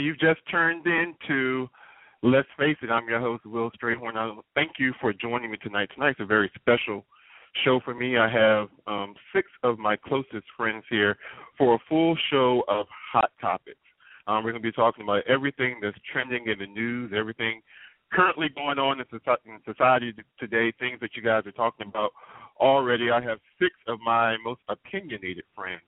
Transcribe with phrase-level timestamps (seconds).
[0.00, 1.68] You've just turned into
[2.22, 2.90] Let's Face It.
[2.90, 4.16] I'm your host, Will Strayhorn.
[4.16, 5.90] I Thank you for joining me tonight.
[5.94, 7.04] Tonight's a very special
[7.64, 8.16] show for me.
[8.16, 11.16] I have um, six of my closest friends here
[11.58, 13.78] for a full show of hot topics.
[14.26, 17.60] Um, we're going to be talking about everything that's trending in the news, everything
[18.12, 19.06] currently going on in
[19.66, 22.10] society today, things that you guys are talking about
[22.58, 23.10] already.
[23.10, 25.82] I have six of my most opinionated friends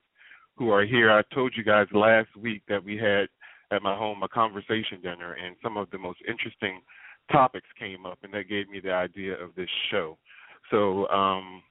[0.57, 1.11] who are here.
[1.11, 3.29] I told you guys last week that we had
[3.73, 6.81] at my home a conversation dinner, and some of the most interesting
[7.31, 10.19] topics came up, and that gave me the idea of this show.
[10.71, 11.63] So, um,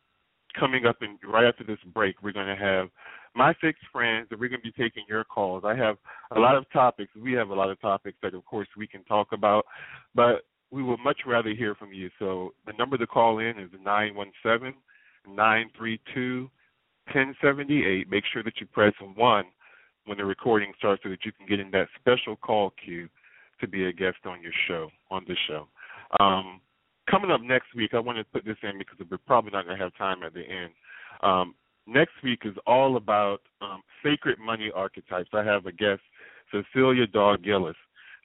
[0.59, 2.89] coming up and right after this break, we're going to have
[3.35, 5.63] my six friends, and we're going to be taking your calls.
[5.65, 5.97] I have
[6.35, 7.11] a lot of topics.
[7.15, 9.65] We have a lot of topics that, of course, we can talk about,
[10.13, 10.41] but
[10.71, 12.09] we would much rather hear from you.
[12.19, 14.73] So the number to call in is nine one seven
[15.27, 16.49] nine three two
[17.13, 18.09] ten seventy eight.
[18.09, 19.45] Make sure that you press one
[20.05, 23.07] when the recording starts so that you can get in that special call queue
[23.59, 25.67] to be a guest on your show, on this show.
[26.19, 26.59] Um,
[27.09, 29.77] coming up next week, I want to put this in because we're probably not going
[29.77, 30.71] to have time at the end.
[31.21, 31.55] Um,
[31.87, 35.29] next week is all about um, sacred money archetypes.
[35.33, 36.01] I have a guest,
[36.51, 37.75] Cecilia Dog Gillis.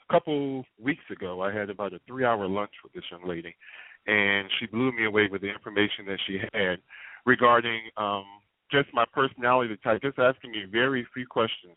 [0.08, 3.54] A couple weeks ago, I had about a three hour lunch with this young lady,
[4.06, 6.78] and she blew me away with the information that she had
[7.24, 8.24] regarding um,
[8.70, 11.76] just my personality type, just asking me very few questions.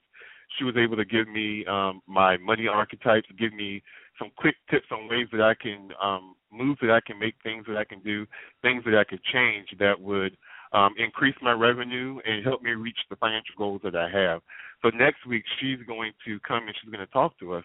[0.58, 3.84] She was able to give me um, my money archetypes, give me
[4.18, 7.66] some quick tips on ways that I can um, move, that I can make things
[7.68, 8.26] that I can do,
[8.62, 10.36] things that I could change that would
[10.74, 14.42] um, increase my revenue and help me reach the financial goals that I have.
[14.82, 17.64] So next week she's going to come and she's going to talk to us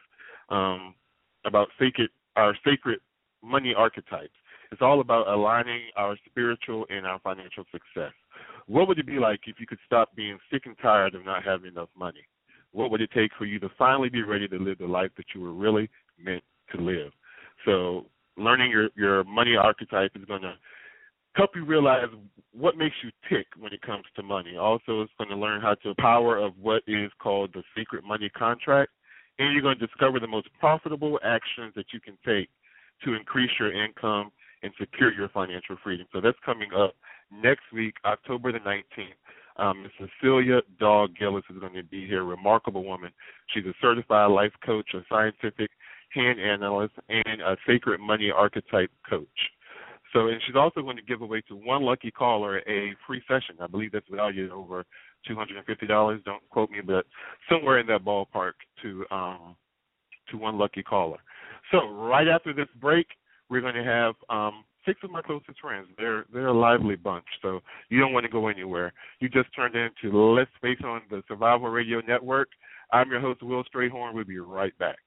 [0.50, 0.94] um,
[1.44, 2.98] about sacred our sacred
[3.42, 4.32] money archetypes.
[4.72, 8.12] It's all about aligning our spiritual and our financial success.
[8.66, 11.44] What would it be like if you could stop being sick and tired of not
[11.44, 12.26] having enough money?
[12.72, 15.26] What would it take for you to finally be ready to live the life that
[15.34, 15.88] you were really
[16.18, 16.42] meant
[16.74, 17.12] to live?
[17.64, 20.54] So, learning your your money archetype is going to
[21.34, 22.06] help you realize
[22.52, 24.56] what makes you tick when it comes to money.
[24.56, 28.28] Also, it's going to learn how to power of what is called the secret money
[28.30, 28.92] contract,
[29.38, 32.48] and you're going to discover the most profitable actions that you can take
[33.04, 34.30] to increase your income
[34.62, 36.06] and secure your financial freedom.
[36.12, 36.94] So that's coming up
[37.30, 38.82] next week, October the 19th.
[39.56, 42.24] Um, Cecilia Dog Gillis is going to be here.
[42.24, 43.12] Remarkable woman.
[43.52, 45.70] She's a certified life coach, a scientific
[46.12, 49.28] hand analyst, and a sacred money archetype coach.
[50.12, 53.56] So, and she's also going to give away to one lucky caller a free session.
[53.60, 54.84] I believe that's valued over
[55.26, 56.20] two hundred and fifty dollars.
[56.24, 57.04] Don't quote me, but
[57.50, 58.52] somewhere in that ballpark
[58.82, 59.56] to um,
[60.30, 61.18] to one lucky caller.
[61.72, 63.06] So, right after this break,
[63.48, 65.88] we're going to have um, six of my closest friends.
[65.96, 68.92] They're they're a lively bunch, so you don't want to go anywhere.
[69.20, 72.48] You just turned into Let's Face on the Survival Radio Network.
[72.92, 74.14] I'm your host, Will Strayhorn.
[74.14, 74.98] We'll be right back.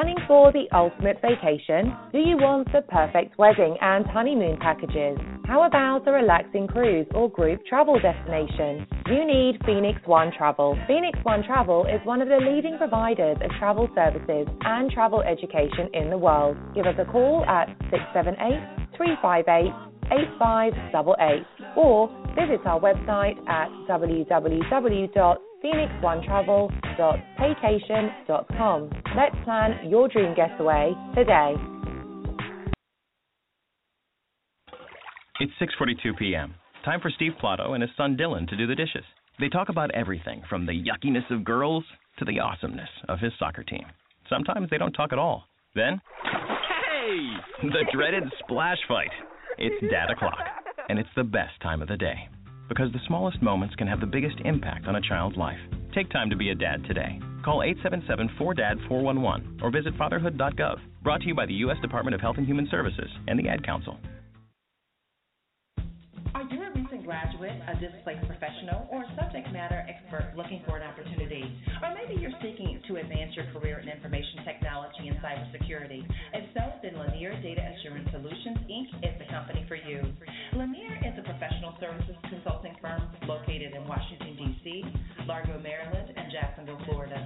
[0.00, 1.92] Planning for the ultimate vacation?
[2.10, 5.18] Do you want the perfect wedding and honeymoon packages?
[5.44, 8.86] How about a relaxing cruise or group travel destination?
[9.12, 10.78] You need Phoenix One Travel.
[10.88, 15.92] Phoenix One Travel is one of the leading providers of travel services and travel education
[15.92, 16.56] in the world.
[16.74, 19.68] Give us a call at 678 358
[20.08, 23.68] 8588 or visit our website at
[27.00, 28.90] www.phoenixonetravel.paycation.com.
[29.16, 31.54] Let's plan your dream getaway today.
[35.40, 36.54] It's 6:42 p.m.
[36.84, 39.04] Time for Steve Plato and his son Dylan to do the dishes.
[39.38, 41.84] They talk about everything from the yuckiness of girls
[42.18, 43.84] to the awesomeness of his soccer team.
[44.28, 45.44] Sometimes they don't talk at all.
[45.74, 49.10] Then, hey, the dreaded splash fight.
[49.56, 50.38] It's dad o'clock,
[50.88, 52.28] and it's the best time of the day
[52.70, 55.58] because the smallest moments can have the biggest impact on a child's life.
[55.94, 57.20] Take time to be a dad today.
[57.44, 60.78] Call 877-4DAD-411 or visit fatherhood.gov.
[61.02, 61.76] Brought to you by the U.S.
[61.82, 63.98] Department of Health and Human Services and the Ad Council
[67.10, 71.42] graduate, a displaced professional, or a subject matter expert looking for an opportunity.
[71.82, 76.06] Or maybe you're seeking to advance your career in information technology and cybersecurity.
[76.06, 78.94] If so, then Lanier Data Assurance Solutions, Inc.
[79.02, 80.06] is the company for you.
[80.54, 84.86] Lanier is a professional services consulting firm located in Washington, D.C.,
[85.26, 87.18] Largo, Maryland, and Jacksonville, Florida.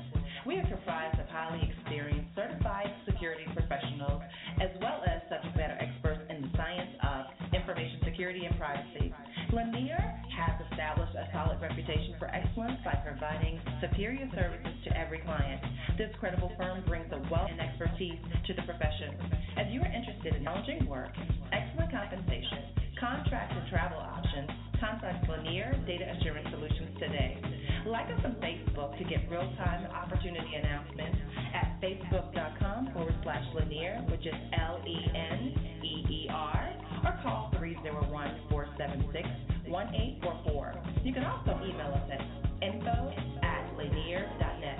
[0.48, 4.24] We are comprised of highly experienced certified security professionals
[4.60, 9.12] as well as subject matter experts in the science of information security and privacy.
[9.54, 10.02] Lanier
[10.34, 15.62] has established a solid reputation for excellence by providing superior services to every client.
[15.96, 19.14] This credible firm brings a wealth and expertise to the profession.
[19.54, 21.14] If you are interested in challenging work,
[21.54, 24.50] excellent compensation, contract and travel options,
[24.82, 27.38] contact Lanier Data Assurance Solutions today.
[27.86, 31.18] Like us on Facebook to get real time opportunity announcements
[31.54, 35.63] at facebook.com forward slash Lanier, which is L N R,
[37.04, 39.28] or call 301 476
[39.68, 40.74] 1844.
[41.04, 42.20] You can also email us at
[42.62, 43.12] info
[43.42, 44.78] at lanier.net.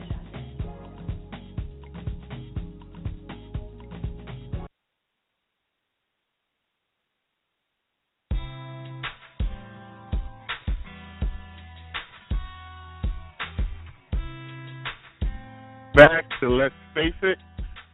[15.94, 17.38] Back to Let's Face It.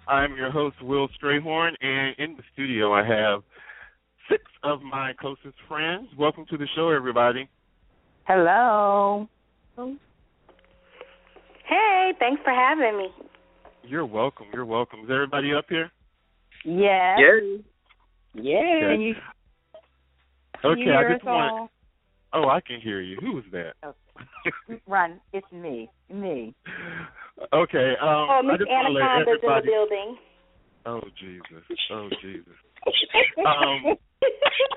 [0.09, 3.43] I'm your host, Will Strayhorn, and in the studio I have
[4.31, 6.09] six of my closest friends.
[6.19, 7.49] Welcome to the show, everybody.
[8.27, 9.29] Hello.
[11.67, 13.09] Hey, thanks for having me.
[13.83, 14.47] You're welcome.
[14.53, 15.01] You're welcome.
[15.01, 15.91] Is everybody up here?
[16.65, 17.19] Yes.
[17.19, 17.43] Yes.
[18.35, 18.93] Yeah.
[18.93, 19.15] Can you,
[20.61, 21.53] can Okay, you hear I just us want.
[21.53, 21.71] all?
[22.33, 23.17] Oh, I can hear you.
[23.21, 23.75] Who was that?
[24.87, 25.21] Run.
[25.33, 25.91] It's me.
[26.13, 26.55] Me.
[27.53, 27.95] okay.
[28.01, 30.17] Um, Oh, Miss just want Anaconda's in the building.
[30.87, 31.65] Oh Jesus.
[31.93, 32.55] Oh Jesus.
[33.47, 33.97] Um,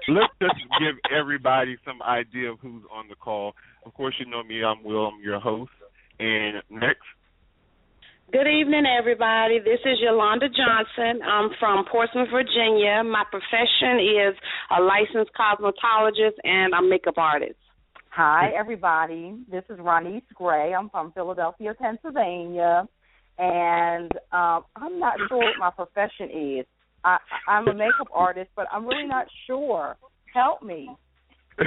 [0.07, 3.53] Let's just give everybody some idea of who's on the call.
[3.85, 4.63] Of course, you know me.
[4.63, 5.07] I'm Will.
[5.07, 5.71] I'm your host.
[6.19, 7.03] And next,
[8.31, 9.59] Good evening, everybody.
[9.59, 11.21] This is Yolanda Johnson.
[11.21, 13.03] I'm from Portsmouth, Virginia.
[13.03, 14.33] My profession is
[14.75, 17.59] a licensed cosmetologist and a makeup artist.
[18.09, 19.35] Hi, everybody.
[19.51, 20.73] This is Ronise Gray.
[20.73, 22.88] I'm from Philadelphia, Pennsylvania,
[23.38, 26.65] and um, I'm not sure what my profession is.
[27.03, 27.17] I,
[27.47, 29.97] I'm a makeup artist, but I'm really not sure.
[30.33, 30.89] Help me.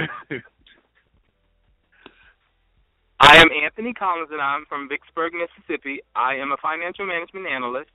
[3.19, 6.01] I am Anthony Collins, and I'm from Vicksburg, Mississippi.
[6.15, 7.89] I am a financial management analyst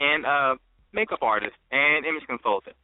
[0.00, 0.54] and a
[0.92, 2.76] makeup artist and image consultant.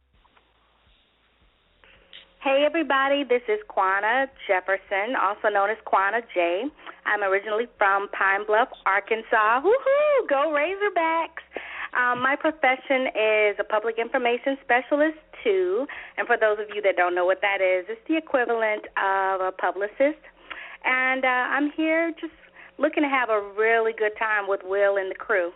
[2.43, 6.63] Hey everybody, this is Quana Jefferson, also known as Quana J.
[7.05, 9.61] I'm originally from Pine Bluff, Arkansas.
[9.61, 10.27] Woohoo!
[10.27, 11.45] Go Razorbacks!
[11.93, 15.85] Um, my profession is a public information specialist too,
[16.17, 19.41] and for those of you that don't know what that is, it's the equivalent of
[19.41, 20.23] a publicist.
[20.85, 22.33] And uh, I'm here just
[22.77, 25.51] looking to have a really good time with Will and the crew.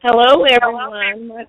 [0.00, 1.46] Hello, everyone.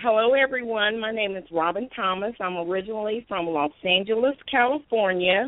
[0.00, 1.00] Hello, everyone.
[1.00, 2.34] My name is Robin Thomas.
[2.40, 5.46] I'm originally from Los Angeles, California,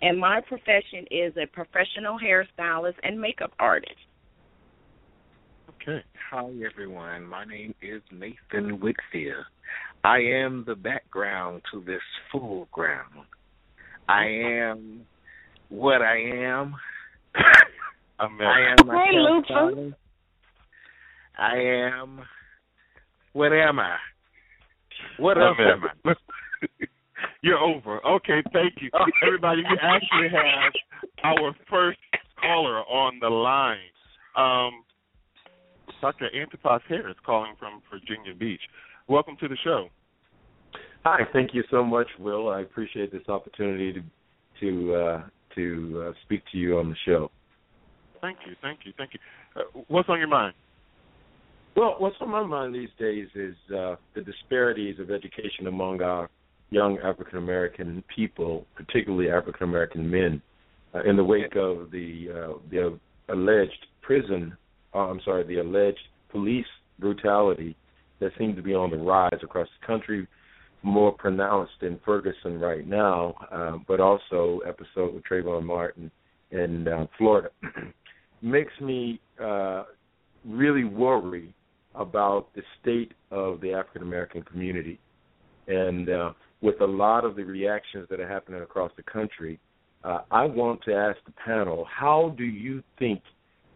[0.00, 3.96] and my profession is a professional hairstylist and makeup artist.
[5.88, 6.04] Okay.
[6.30, 7.24] Hi, everyone.
[7.24, 9.44] My name is Nathan Whitfield.
[10.04, 13.14] I am the background to this full ground.
[14.08, 15.02] I am
[15.68, 16.74] what I am.
[18.18, 19.18] I'm I am Hey.
[19.18, 19.96] Luther.
[21.38, 22.20] I am.
[23.32, 23.96] What am I?
[25.18, 26.14] What I'm else am I?
[27.42, 28.04] You're over.
[28.06, 28.90] Okay, thank you.
[29.26, 30.72] Everybody, we actually have
[31.24, 31.98] our first
[32.40, 33.78] caller on the line.
[34.36, 34.84] Um,
[36.00, 36.28] Dr.
[36.34, 38.60] Antipas Harris calling from Virginia Beach.
[39.08, 39.88] Welcome to the show.
[41.04, 42.48] Hi, thank you so much, Will.
[42.48, 44.02] I appreciate this opportunity to
[44.60, 45.22] to uh,
[45.54, 47.30] to uh, speak to you on the show.
[48.20, 49.20] Thank you, thank you, thank you.
[49.56, 50.54] Uh, what's on your mind?
[51.76, 56.28] Well, what's on my mind these days is uh, the disparities of education among our
[56.70, 60.42] young African American people, particularly African American men,
[60.94, 64.56] uh, in the wake of the uh, the alleged prison.
[64.94, 65.98] Uh, I'm sorry, the alleged
[66.30, 66.66] police
[66.98, 67.76] brutality
[68.20, 70.26] that seems to be on the rise across the country,
[70.82, 76.10] more pronounced in Ferguson right now, uh, but also episode with Trayvon Martin
[76.50, 77.50] in uh, Florida,
[78.42, 79.84] makes me uh,
[80.44, 81.52] really worry
[81.94, 84.98] about the state of the African American community.
[85.66, 89.58] And uh, with a lot of the reactions that are happening across the country,
[90.04, 93.20] uh, I want to ask the panel how do you think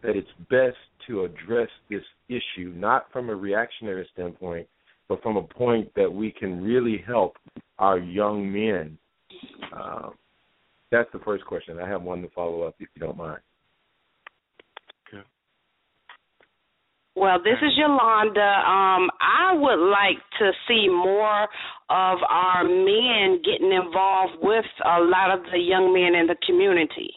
[0.03, 4.67] that it's best to address this issue, not from a reactionary standpoint,
[5.09, 7.37] but from a point that we can really help
[7.79, 8.97] our young men?
[9.75, 10.09] Uh,
[10.91, 11.79] that's the first question.
[11.79, 13.39] I have one to follow up if you don't mind.
[15.07, 15.23] Okay.
[17.15, 18.41] Well, this is Yolanda.
[18.41, 21.43] Um, I would like to see more
[21.89, 27.13] of our men getting involved with a lot of the young men in the community,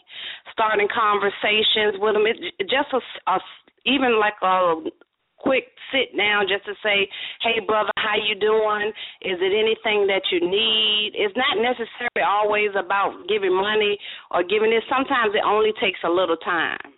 [0.57, 2.25] starting conversations with them.
[2.25, 3.37] It, just a, a,
[3.85, 4.89] even like a
[5.37, 7.05] quick sit down just to say,
[7.45, 8.89] "Hey, brother, how you doing?
[9.21, 14.01] Is it anything that you need?" It's not necessarily always about giving money
[14.33, 14.83] or giving it.
[14.89, 16.97] Sometimes it only takes a little time.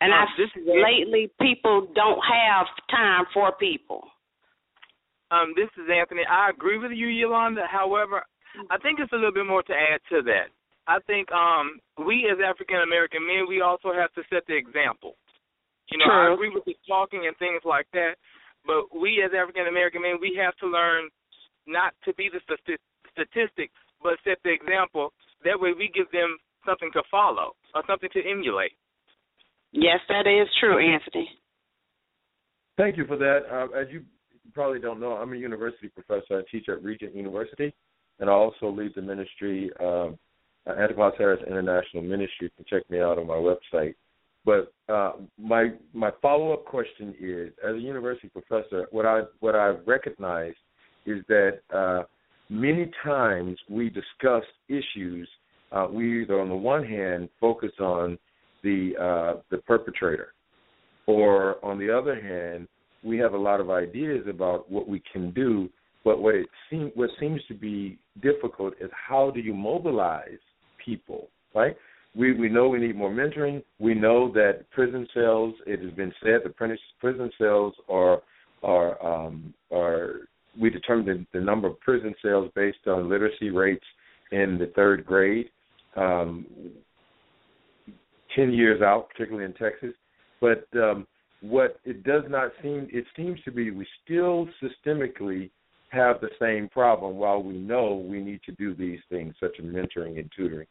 [0.00, 4.08] And Uh, I this is lately people don't have time for people.
[5.30, 6.24] Um, this is Anthony.
[6.24, 7.66] I agree with you, Yolanda.
[7.70, 8.24] However,
[8.70, 10.48] I think it's a little bit more to add to that.
[10.90, 15.14] I think um, we as African American men, we also have to set the example.
[15.94, 16.34] You know, I True.
[16.34, 18.18] agree with the talking and things like that,
[18.66, 21.06] but we as African American men, we have to learn
[21.66, 22.82] not to be the stati-
[23.14, 23.70] statistic,
[24.02, 25.14] but set the example.
[25.44, 28.74] That way, we give them something to follow or something to emulate.
[29.72, 31.30] Yes, that is true, Anthony.
[32.76, 33.46] Thank you for that.
[33.46, 34.02] Uh, as you
[34.52, 36.40] probably don't know, I'm a university professor.
[36.40, 37.72] I teach at Regent University,
[38.18, 40.18] and I also lead the ministry, um,
[40.70, 42.48] uh, Antipas Harris International Ministry.
[42.48, 43.94] You can check me out on my website.
[44.44, 49.54] But uh, my my follow up question is, as a university professor, what I what
[49.54, 50.54] I recognize
[51.04, 52.04] is that uh,
[52.48, 55.28] many times we discuss issues.
[55.72, 58.18] Uh, we either on the one hand focus on
[58.62, 60.32] the uh, the perpetrator,
[61.06, 62.66] or on the other hand,
[63.04, 65.68] we have a lot of ideas about what we can do.
[66.02, 70.38] But what it seem what seems to be difficult is how do you mobilize
[70.84, 71.76] people, right?
[72.16, 73.62] We we know we need more mentoring.
[73.78, 75.54] We know that prison cells.
[75.66, 76.50] It has been said the
[77.00, 78.22] prison cells are
[78.62, 80.28] are um, are
[80.60, 83.84] we determine the, the number of prison cells based on literacy rates
[84.32, 85.50] in the third grade.
[85.96, 86.46] Um,
[88.36, 89.94] 10 years out, particularly in Texas.
[90.40, 91.06] But um,
[91.40, 95.50] what it does not seem, it seems to be we still systemically
[95.90, 99.64] have the same problem while we know we need to do these things such as
[99.64, 100.66] mentoring and tutoring.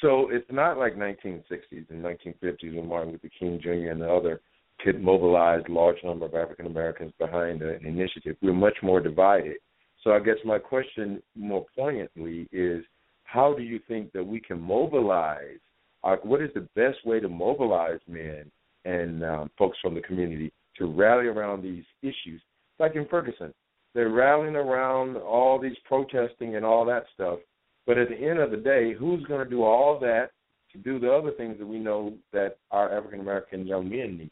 [0.00, 3.90] So it's not like 1960s and 1950s when Martin Luther King Jr.
[3.90, 4.40] and the other
[4.80, 8.36] could mobilize large number of African Americans behind an initiative.
[8.40, 9.56] We're much more divided.
[10.04, 12.84] So I guess my question more poignantly is
[13.24, 15.58] how do you think that we can mobilize
[16.04, 18.50] uh, what is the best way to mobilize men
[18.84, 22.40] and um, folks from the community to rally around these issues?
[22.78, 23.52] Like in Ferguson,
[23.94, 27.38] they're rallying around all these protesting and all that stuff.
[27.86, 30.30] But at the end of the day, who's going to do all that
[30.72, 34.30] to do the other things that we know that our African American young men need?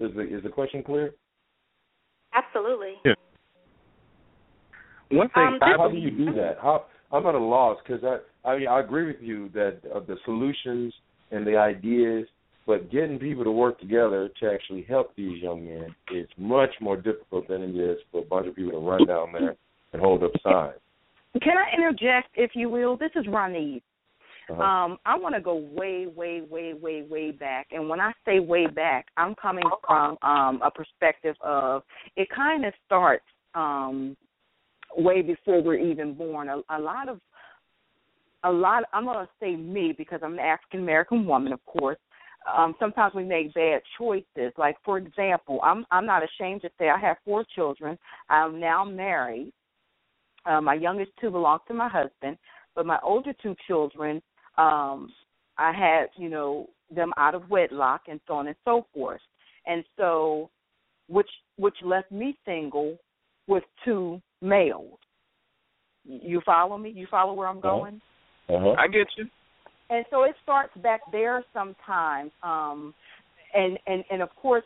[0.00, 1.12] Is the is the question clear?
[2.34, 2.94] Absolutely.
[3.04, 3.14] Yeah.
[5.10, 6.58] One thing Um, How do you do that?
[6.60, 10.00] How I'm at a loss because I I mean I agree with you that uh,
[10.00, 10.94] the solutions
[11.30, 12.26] and the ideas,
[12.68, 16.98] but getting people to work together to actually help these young men is much more
[16.98, 19.56] difficult than it is for a bunch of people to run down there
[19.94, 20.74] and hold up signs.
[21.42, 22.98] Can I interject, if you will?
[22.98, 23.82] This is Ronnie.
[24.50, 24.62] Uh-huh.
[24.62, 27.68] Um, I want to go way, way, way, way, way back.
[27.70, 31.82] And when I say way back, I'm coming from um, a perspective of
[32.16, 34.14] it kind of starts um,
[34.94, 36.50] way before we're even born.
[36.50, 37.18] A, a lot of,
[38.44, 38.84] a lot.
[38.92, 41.98] I'm going to say me because I'm an African American woman, of course.
[42.56, 44.52] Um, sometimes we make bad choices.
[44.56, 47.98] Like for example, I'm I'm not ashamed to say I have four children.
[48.28, 49.52] I'm now married.
[50.46, 52.38] Uh, my youngest two belong to my husband,
[52.74, 54.22] but my older two children,
[54.56, 55.12] um,
[55.58, 59.20] I had, you know, them out of wedlock and so on and so forth.
[59.66, 60.48] And so
[61.08, 62.96] which which left me single
[63.46, 64.98] with two males.
[66.04, 66.90] You follow me?
[66.90, 68.00] You follow where I'm going?
[68.48, 68.74] Uh-huh.
[68.78, 69.26] I get you.
[69.90, 72.94] And so it starts back there sometimes um
[73.54, 74.64] and and and of course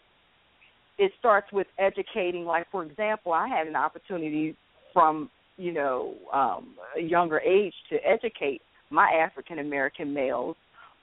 [0.99, 4.57] it starts with educating like for example i had an opportunity
[4.93, 8.61] from you know um a younger age to educate
[8.91, 10.57] my african american males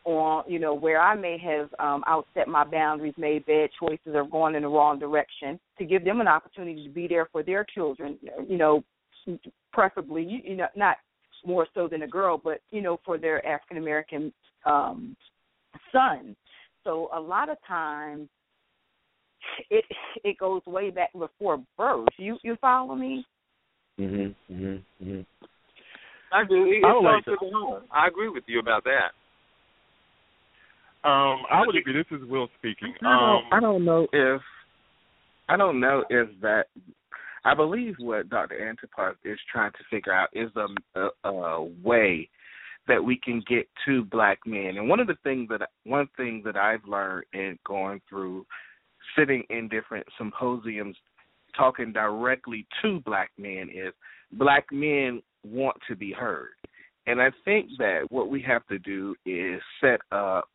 [0.06, 4.26] on you know where i may have um outset my boundaries made bad choices or
[4.26, 7.66] gone in the wrong direction to give them an opportunity to be there for their
[7.76, 8.84] children you know
[9.72, 10.98] preferably you, you know not
[11.46, 14.34] more so than a girl, but you know, for their African American
[14.66, 15.16] um
[15.92, 16.36] son.
[16.84, 18.30] So a lot of times
[19.70, 19.86] it
[20.24, 22.08] it goes way back before birth.
[22.18, 23.26] You you follow me?
[24.00, 24.36] Mhm.
[24.52, 24.84] Mhm.
[25.04, 25.26] Mhm.
[26.32, 26.78] I agree.
[26.78, 27.84] It I like starts with home.
[27.92, 29.14] I agree with you about that.
[31.04, 31.94] Um, I would agree.
[31.94, 32.94] This is Will speaking.
[33.02, 34.42] I don't, Um, I don't know if
[35.48, 36.68] I don't know if that.
[37.46, 38.68] I believe what Dr.
[38.68, 42.30] Antipas is trying to figure out is a, a, a way
[42.88, 44.78] that we can get to black men.
[44.78, 48.46] And one of the things that one thing that I've learned in going through
[49.18, 50.98] sitting in different symposiums
[51.56, 53.94] talking directly to black men is
[54.34, 56.50] black men want to be heard.
[57.08, 60.48] And I think that what we have to do is set up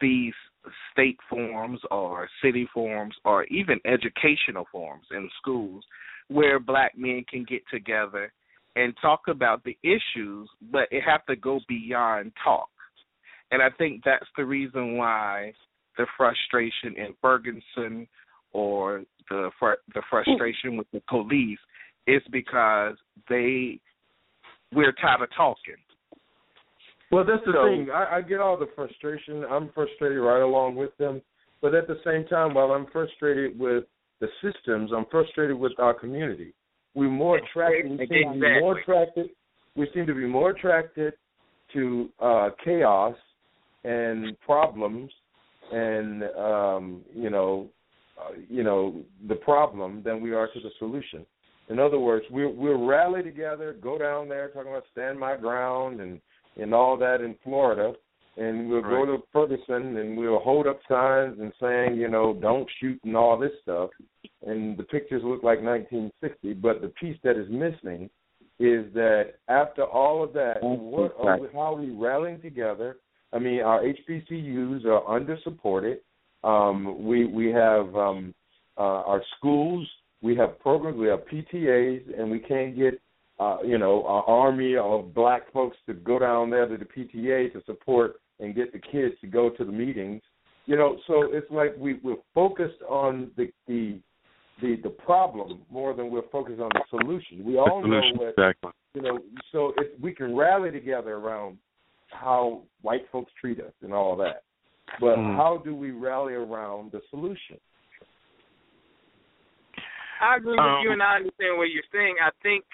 [0.00, 0.34] these
[0.92, 5.84] state forums or city forums or even educational forums in schools
[6.28, 8.32] where black men can get together
[8.76, 12.68] and talk about the issues, but it have to go beyond talk.
[13.50, 15.52] And I think that's the reason why
[15.96, 18.08] the frustration in Ferguson
[18.52, 21.58] or the fr- the frustration with the police
[22.06, 22.96] is because
[23.28, 23.78] they
[24.72, 25.76] we're tired of talking.
[27.10, 27.90] Well, that's the So- thing.
[27.90, 29.44] I, I get all the frustration.
[29.44, 31.22] I'm frustrated right along with them.
[31.60, 33.84] But at the same time, while I'm frustrated with
[34.20, 36.52] the systems, I'm frustrated with our community.
[36.94, 37.90] We're more attracted.
[37.90, 39.30] We seem to be more attracted.
[39.74, 41.14] We seem to be more attracted
[41.72, 43.16] to uh, chaos
[43.82, 45.10] and problems,
[45.72, 47.68] and um, you know,
[48.20, 51.26] uh, you know, the problem than we are to the solution.
[51.68, 56.00] In other words, we we'll rally together, go down there, talking about stand my ground
[56.00, 56.20] and
[56.56, 57.92] and all that in Florida,
[58.36, 62.68] and we'll go to Ferguson and we'll hold up signs and saying, you know, don't
[62.80, 63.90] shoot and all this stuff.
[64.44, 68.10] And the pictures look like 1960, but the piece that is missing
[68.58, 72.96] is that after all of that, what are we, how are we rallying together?
[73.32, 75.98] I mean, our HBCUs are under supported.
[76.44, 78.34] Um, we we have um,
[78.76, 79.88] uh, our schools,
[80.22, 83.00] we have programs, we have PTAs, and we can't get
[83.40, 87.52] uh, you know, our army of black folks to go down there to the PTA
[87.52, 90.22] to support and get the kids to go to the meetings.
[90.66, 93.98] You know, so it's like we we're focused on the the
[94.62, 97.44] the, the problem more than we're focused on the solution.
[97.44, 98.70] We all know solution, what exactly.
[98.94, 99.18] you know.
[99.52, 101.58] So if we can rally together around
[102.10, 104.44] how white folks treat us and all that,
[105.00, 105.36] but Mm.
[105.36, 107.58] how do we rally around the solution?
[110.20, 112.16] I agree with Um, you, and I understand what you're saying.
[112.20, 112.64] I think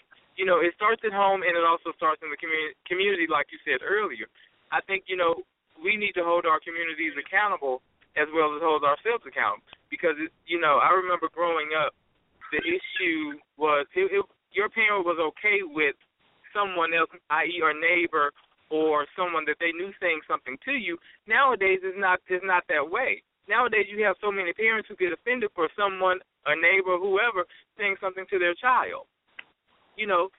[0.40, 2.72] you know it starts at home, and it also starts in the community.
[2.88, 4.24] Community, like you said earlier.
[4.72, 5.44] I think you know
[5.76, 7.84] we need to hold our communities accountable
[8.16, 9.68] as well as hold ourselves accountable.
[9.92, 10.16] Because
[10.48, 11.92] you know, I remember growing up,
[12.56, 14.24] the issue was it, it,
[14.56, 15.92] your parent was okay with
[16.56, 18.32] someone else, i.e., a neighbor
[18.72, 20.96] or someone that they knew saying something to you.
[21.28, 23.20] Nowadays, it's not it's not that way.
[23.44, 27.44] Nowadays, you have so many parents who get offended for someone, a neighbor, whoever,
[27.76, 29.10] saying something to their child.
[30.00, 30.32] You know,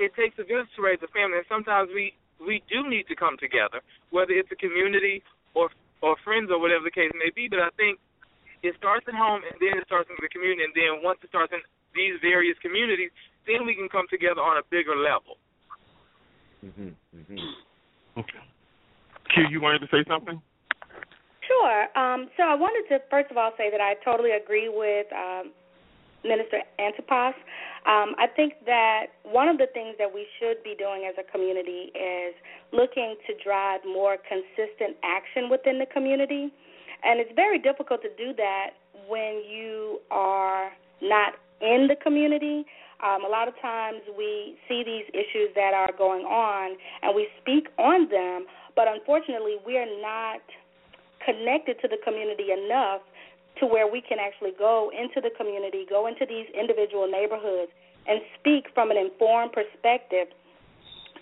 [0.00, 3.16] it takes a village to raise a family, and sometimes we we do need to
[3.16, 5.20] come together, whether it's a community
[5.52, 5.68] or
[6.00, 7.52] or friends or whatever the case may be.
[7.52, 8.00] But I think
[8.64, 11.28] it starts at home, and then it starts in the community, and then once it
[11.28, 11.60] starts in
[11.92, 13.12] these various communities,
[13.44, 15.36] then we can come together on a bigger level.
[16.64, 16.96] Mm-hmm.
[17.12, 18.20] Mm-hmm.
[18.24, 18.44] Okay.
[19.36, 20.40] Q, you wanted to say something?
[21.44, 21.80] Sure.
[21.92, 25.52] Um, so I wanted to first of all say that I totally agree with um,
[26.24, 27.34] Minister Antipas.
[27.86, 31.30] Um, I think that one of the things that we should be doing as a
[31.30, 32.34] community is
[32.72, 36.52] looking to drive more consistent action within the community.
[37.04, 38.70] And it's very difficult to do that
[39.06, 42.64] when you are not in the community.
[43.04, 47.28] Um, a lot of times we see these issues that are going on and we
[47.40, 50.40] speak on them, but unfortunately we are not
[51.24, 53.00] connected to the community enough
[53.60, 57.70] to where we can actually go into the community, go into these individual neighborhoods,
[58.06, 60.28] and speak from an informed perspective.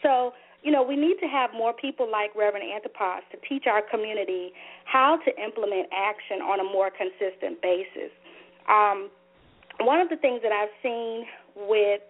[0.02, 3.82] So, you know, we need to have more people like Reverend Antipas to teach our
[3.82, 4.52] community
[4.84, 8.10] how to implement action on a more consistent basis.
[8.68, 9.10] Um,
[9.80, 11.24] one of the things that I've seen
[11.56, 12.00] with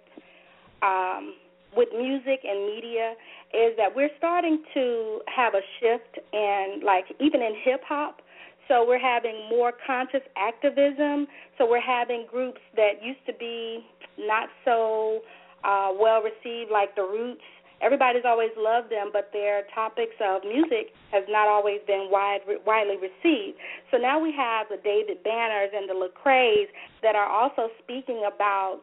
[0.83, 1.35] um,
[1.77, 3.15] with music and media
[3.55, 8.21] is that we're starting to have a shift in, like, even in hip hop.
[8.68, 11.27] So we're having more conscious activism.
[11.59, 13.85] So we're having groups that used to be
[14.18, 15.20] not so
[15.64, 17.42] uh, well received, like the Roots.
[17.83, 22.94] Everybody's always loved them, but their topics of music has not always been wide, widely
[22.94, 23.59] received.
[23.90, 26.68] So now we have the David Banners and the Lecrae's
[27.03, 28.83] that are also speaking about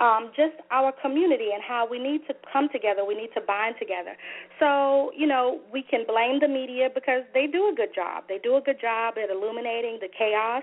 [0.00, 3.74] um, just our community and how we need to come together, we need to bind
[3.78, 4.14] together.
[4.60, 8.24] So, you know, we can blame the media because they do a good job.
[8.28, 10.62] They do a good job at illuminating the chaos.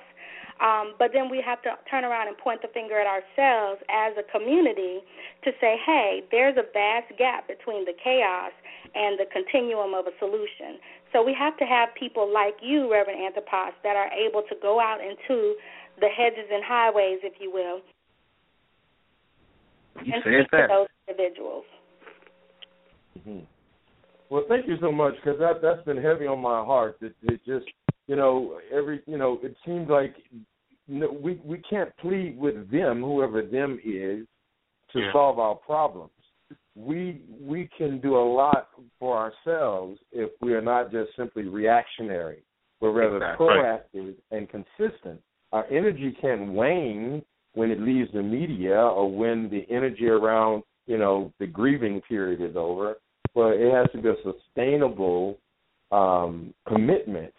[0.64, 4.16] Um, but then we have to turn around and point the finger at ourselves as
[4.16, 5.04] a community
[5.44, 8.56] to say, hey, there's a vast gap between the chaos
[8.96, 10.80] and the continuum of a solution.
[11.12, 14.80] So we have to have people like you, Reverend Antipas, that are able to go
[14.80, 15.56] out into
[16.00, 17.82] the hedges and highways, if you will,
[20.04, 20.68] You and said speak to that.
[20.70, 21.64] those individuals.
[23.24, 23.40] hmm
[24.30, 26.98] Well, thank you so much because that that's been heavy on my heart.
[27.02, 27.66] It, it just
[28.08, 30.16] you know every you know it seems like
[30.88, 34.26] you know, we we can't plead with them, whoever them is,
[34.94, 35.12] to Yeah.
[35.12, 36.12] solve our problems.
[36.76, 42.44] We we can do a lot for ourselves if we are not just simply reactionary.
[42.82, 43.48] but rather Exactly.
[43.48, 45.22] proactive and consistent.
[45.54, 47.24] Our energy can wane
[47.56, 52.42] when it leaves the media or when the energy around, you know, the grieving period
[52.42, 52.96] is over.
[53.34, 55.38] But it has to be a sustainable
[55.92, 57.34] um, commitment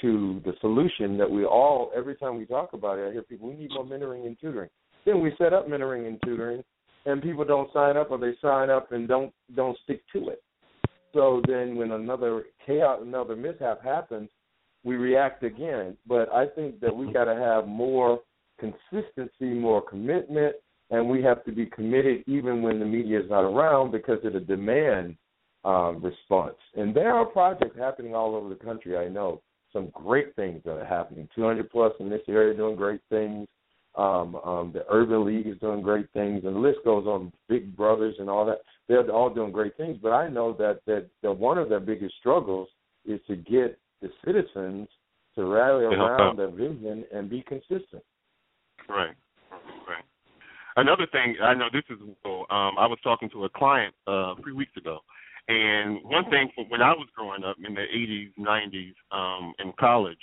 [0.00, 3.48] to the solution that we all, every time we talk about it, I hear people,
[3.48, 4.70] we need more mentoring and tutoring.
[5.06, 6.62] Then we set up mentoring and tutoring,
[7.06, 10.42] and people don't sign up, or they sign up and don't don't stick to it.
[11.12, 14.28] So then, when another chaos, another mishap happens,
[14.82, 15.96] we react again.
[16.06, 18.20] But I think that we got to have more
[18.58, 20.56] consistency, more commitment,
[20.90, 24.34] and we have to be committed even when the media is not around because of
[24.34, 25.16] the demand
[25.64, 26.56] um, response.
[26.76, 28.96] And there are projects happening all over the country.
[28.96, 29.40] I know
[29.72, 31.28] some great things that are happening.
[31.34, 33.48] 200 plus in this area doing great things.
[33.96, 37.32] Um, um, the Urban League is doing great things, and the list goes on.
[37.48, 38.58] Big Brothers and all that.
[38.88, 39.98] They're all doing great things.
[40.02, 42.68] But I know that that, that one of their biggest struggles
[43.06, 44.88] is to get the citizens
[45.36, 48.02] to rally around their vision and be consistent.
[48.88, 49.14] Right.
[49.88, 50.04] Right.
[50.76, 54.52] Another thing, I know this is um I was talking to a client uh three
[54.52, 55.00] weeks ago
[55.48, 59.72] and one thing from when I was growing up in the eighties, nineties, um, in
[59.78, 60.18] college,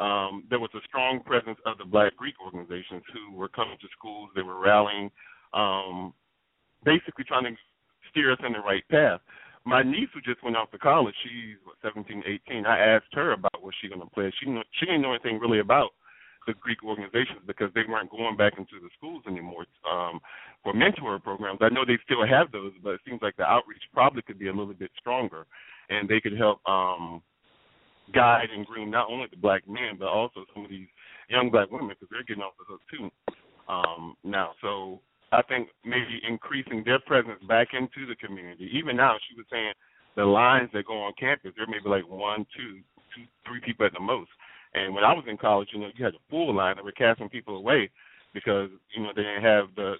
[0.00, 3.88] um, there was a strong presence of the black Greek organizations who were coming to
[3.96, 5.10] schools, they were rallying,
[5.52, 6.14] um,
[6.84, 7.52] basically trying to
[8.10, 9.20] steer us in the right path.
[9.64, 12.64] My niece who just went off to college, she's what, seventeen, eighteen.
[12.64, 14.32] I asked her about what she gonna play.
[14.40, 15.90] She knew, she didn't know anything really about
[16.46, 20.20] the Greek organizations because they weren't going back into the schools anymore um,
[20.62, 21.58] for mentor programs.
[21.62, 24.48] I know they still have those, but it seems like the outreach probably could be
[24.48, 25.46] a little bit stronger,
[25.88, 27.22] and they could help um,
[28.14, 30.88] guide and groom not only the black men but also some of these
[31.28, 33.10] young black women because they're getting off the hook too
[33.68, 34.52] um, now.
[34.60, 35.00] So
[35.32, 38.68] I think maybe increasing their presence back into the community.
[38.74, 39.72] Even now, she was saying
[40.14, 42.80] the lines that go on campus, there may be like one, two,
[43.16, 44.30] two, three people at the most.
[44.74, 46.92] And when I was in college, you know, you had a full line that were
[46.92, 47.90] casting people away
[48.32, 49.94] because you know they didn't have the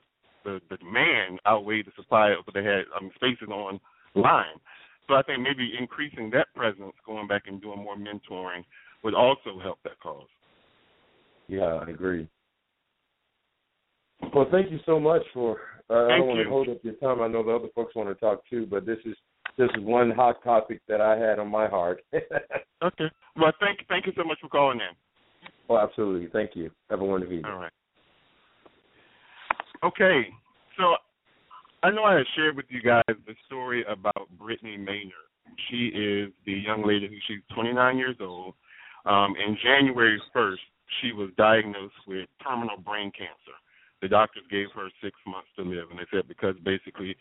[0.45, 3.79] the, the demand outweighed the supply, but they had um, spaces on
[4.15, 4.59] line.
[5.09, 8.65] So I think maybe increasing that presence, going back and doing more mentoring,
[9.05, 10.27] would also help that cause.
[11.49, 12.29] Yeah, I agree.
[14.35, 15.59] Well, thank you so much for.
[15.91, 17.21] Uh, I don't want to hold up your time.
[17.21, 19.15] I know the other folks want to talk too, but this is
[19.59, 22.03] this is one hot topic that I had on my heart.
[22.83, 23.05] Okay.
[23.37, 25.49] Well, thank thank you so much for calling in.
[25.71, 26.29] oh, absolutely.
[26.33, 26.69] Thank you.
[26.91, 27.53] Have a wonderful evening.
[27.53, 27.73] All right.
[29.85, 30.27] Okay.
[30.77, 30.97] So
[31.85, 35.13] I know I had shared with you guys the story about Brittany Maynard.
[35.71, 38.55] She is the young lady who she's 29 years old.
[39.07, 40.57] Um, in January 1st,
[41.01, 43.57] she was diagnosed with terminal brain cancer.
[44.01, 47.17] The doctors gave her six months to live, and they said because basically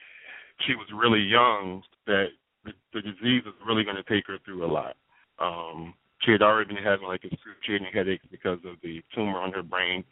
[0.67, 2.27] she was really young that
[2.65, 4.95] the, the disease was really going to take her through a lot.
[5.39, 9.63] Um, she had already been having like excruciating headaches because of the tumor on her
[9.63, 10.03] brain.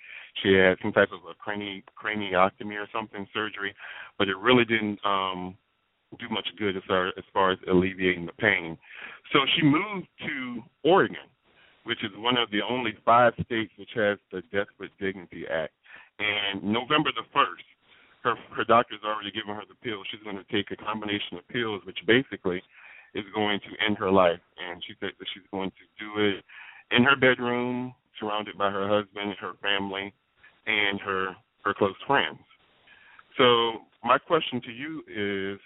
[0.42, 3.74] She had some type of a crani- craniotomy or something surgery,
[4.18, 5.56] but it really didn't um
[6.18, 8.78] do much good as far as far as alleviating the pain.
[9.32, 11.30] So she moved to Oregon,
[11.84, 15.74] which is one of the only five states which has the Death with Dignity Act.
[16.18, 17.64] And November the first,
[18.24, 20.04] her her doctor's already given her the pill.
[20.10, 22.62] She's going to take a combination of pills, which basically
[23.16, 24.40] is going to end her life.
[24.60, 26.44] And she said that she's going to do it
[26.96, 30.14] in her bedroom, surrounded by her husband, her family,
[30.68, 32.38] and her her close friends.
[33.38, 35.60] So my question to you is,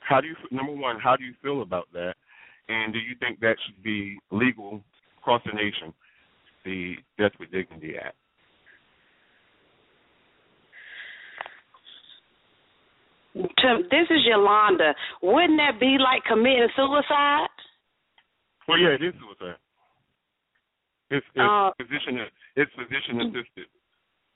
[0.00, 2.14] how do you number one, how do you feel about that,
[2.68, 4.82] and do you think that should be legal
[5.18, 5.92] across the nation,
[6.64, 8.16] the Death with Dignity Act?
[13.34, 14.94] To, this is Yolanda.
[15.22, 17.48] Wouldn't that be like committing suicide?
[18.68, 19.58] Well, yeah, it is suicide.
[21.10, 23.66] It's, it's Uh, physician it's physician assisted.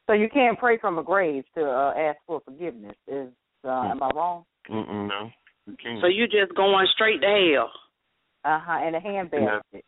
[0.07, 2.97] So you can't pray from a grave to uh, ask for forgiveness.
[3.07, 3.29] Is
[3.65, 4.45] uh, am I wrong?
[4.69, 5.31] Mm-mm, no,
[5.67, 6.01] you can't.
[6.01, 7.71] So you just going straight to hell.
[8.45, 8.81] Uh huh.
[8.83, 9.83] And a handbasket.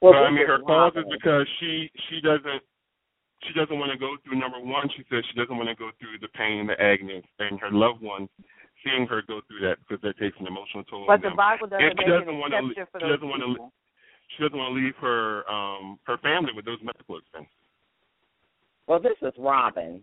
[0.00, 2.62] Well, Well, I mean, her cause is because she she doesn't
[3.46, 4.88] she doesn't want to go through number one.
[4.96, 7.70] She says she doesn't want to go through the pain, and the agony, and her
[7.70, 8.28] loved ones
[8.84, 11.04] seeing her go through that because that takes an emotional toll.
[11.06, 11.36] But on the them.
[11.36, 12.62] Bible doesn't and she doesn't want to.
[12.74, 13.70] She doesn't want to.
[14.36, 17.50] She doesn't want to leave her um her family with those medical expenses.
[18.86, 20.02] Well, this is Robin.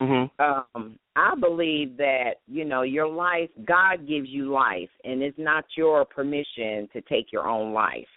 [0.00, 0.76] Mm-hmm.
[0.76, 3.48] Um, I believe that you know your life.
[3.64, 8.08] God gives you life, and it's not your permission to take your own life.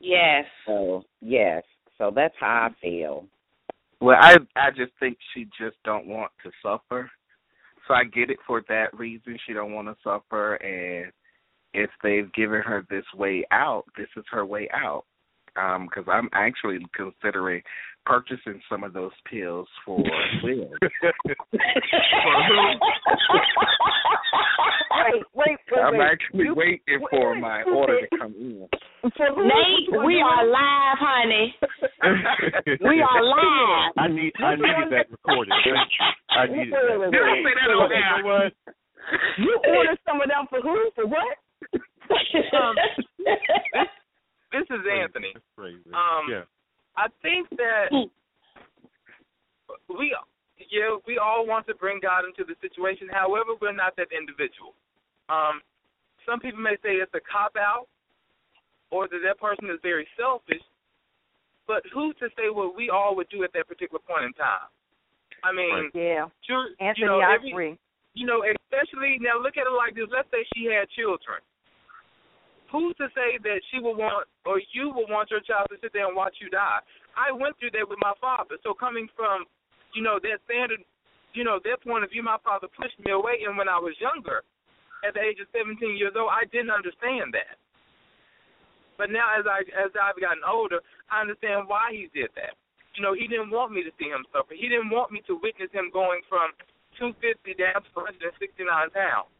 [0.00, 0.44] Yes.
[0.66, 1.62] So yes,
[1.98, 3.26] so that's how I feel.
[4.00, 7.10] Well, I I just think she just don't want to suffer.
[7.86, 9.38] So I get it for that reason.
[9.46, 11.10] She don't want to suffer, and
[11.74, 15.04] if they've given her this way out, this is her way out.
[15.54, 17.62] Because um, I'm actually considering
[18.06, 19.98] purchasing some of those pills for
[20.42, 20.70] Will.
[25.12, 27.74] wait, wait, wait, I'm actually You- waiting for wait, my wait.
[27.74, 28.68] order to come in.
[29.04, 31.54] Nate, we are live, honey.
[32.82, 33.92] We are live.
[33.96, 35.52] I need I needed that recorded.
[35.64, 36.06] Thank you.
[36.30, 37.12] I needed Wait, wait, that.
[37.12, 37.54] wait, wait.
[37.58, 38.52] You know what?
[39.38, 40.90] You ordered some of them for who?
[40.94, 41.38] For what?
[42.52, 42.74] Um,
[44.52, 45.32] this is Anthony.
[45.34, 45.80] That's crazy.
[45.92, 46.42] Um, yeah.
[46.96, 47.88] I think that
[49.88, 50.14] we,
[50.70, 53.08] yeah, we all want to bring God into the situation.
[53.12, 54.74] However, we're not that individual.
[55.28, 55.60] Um,
[56.26, 57.88] some people may say it's a cop out,
[58.90, 60.64] or that that person is very selfish.
[61.68, 64.72] But who's to say what we all would do at that particular point in time?
[65.44, 67.78] I mean, Yeah, sure, Anthony, you know, I every, agree.
[68.14, 70.08] you know, especially now look at it like this.
[70.10, 71.44] Let's say she had children.
[72.72, 75.92] Who's to say that she would want or you would want your child to sit
[75.92, 76.80] there and watch you die?
[77.16, 78.60] I went through that with my father.
[78.64, 79.44] So coming from,
[79.94, 80.84] you know, that standard,
[81.32, 83.44] you know, that point of view, my father pushed me away.
[83.46, 84.44] And when I was younger,
[85.06, 87.58] at the age of 17 years old, I didn't understand that.
[88.98, 92.58] But now, as I as I've gotten older, I understand why he did that.
[92.98, 94.58] You know, he didn't want me to see him suffer.
[94.58, 96.50] He didn't want me to witness him going from
[96.98, 99.30] 250 down to 169 pounds.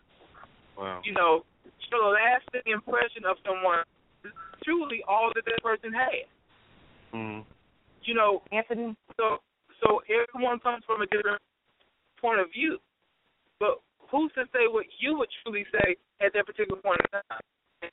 [0.79, 1.03] Wow.
[1.03, 1.42] You know,
[1.90, 3.83] so the lasting impression of someone
[4.23, 4.31] is
[4.62, 6.31] truly all that that person had.
[7.11, 7.42] Mm.
[8.07, 8.94] You know, Anthony.
[9.18, 9.42] so
[9.83, 11.42] so everyone comes from a different
[12.23, 12.79] point of view.
[13.59, 17.44] But who's to say what you would truly say at that particular point in time?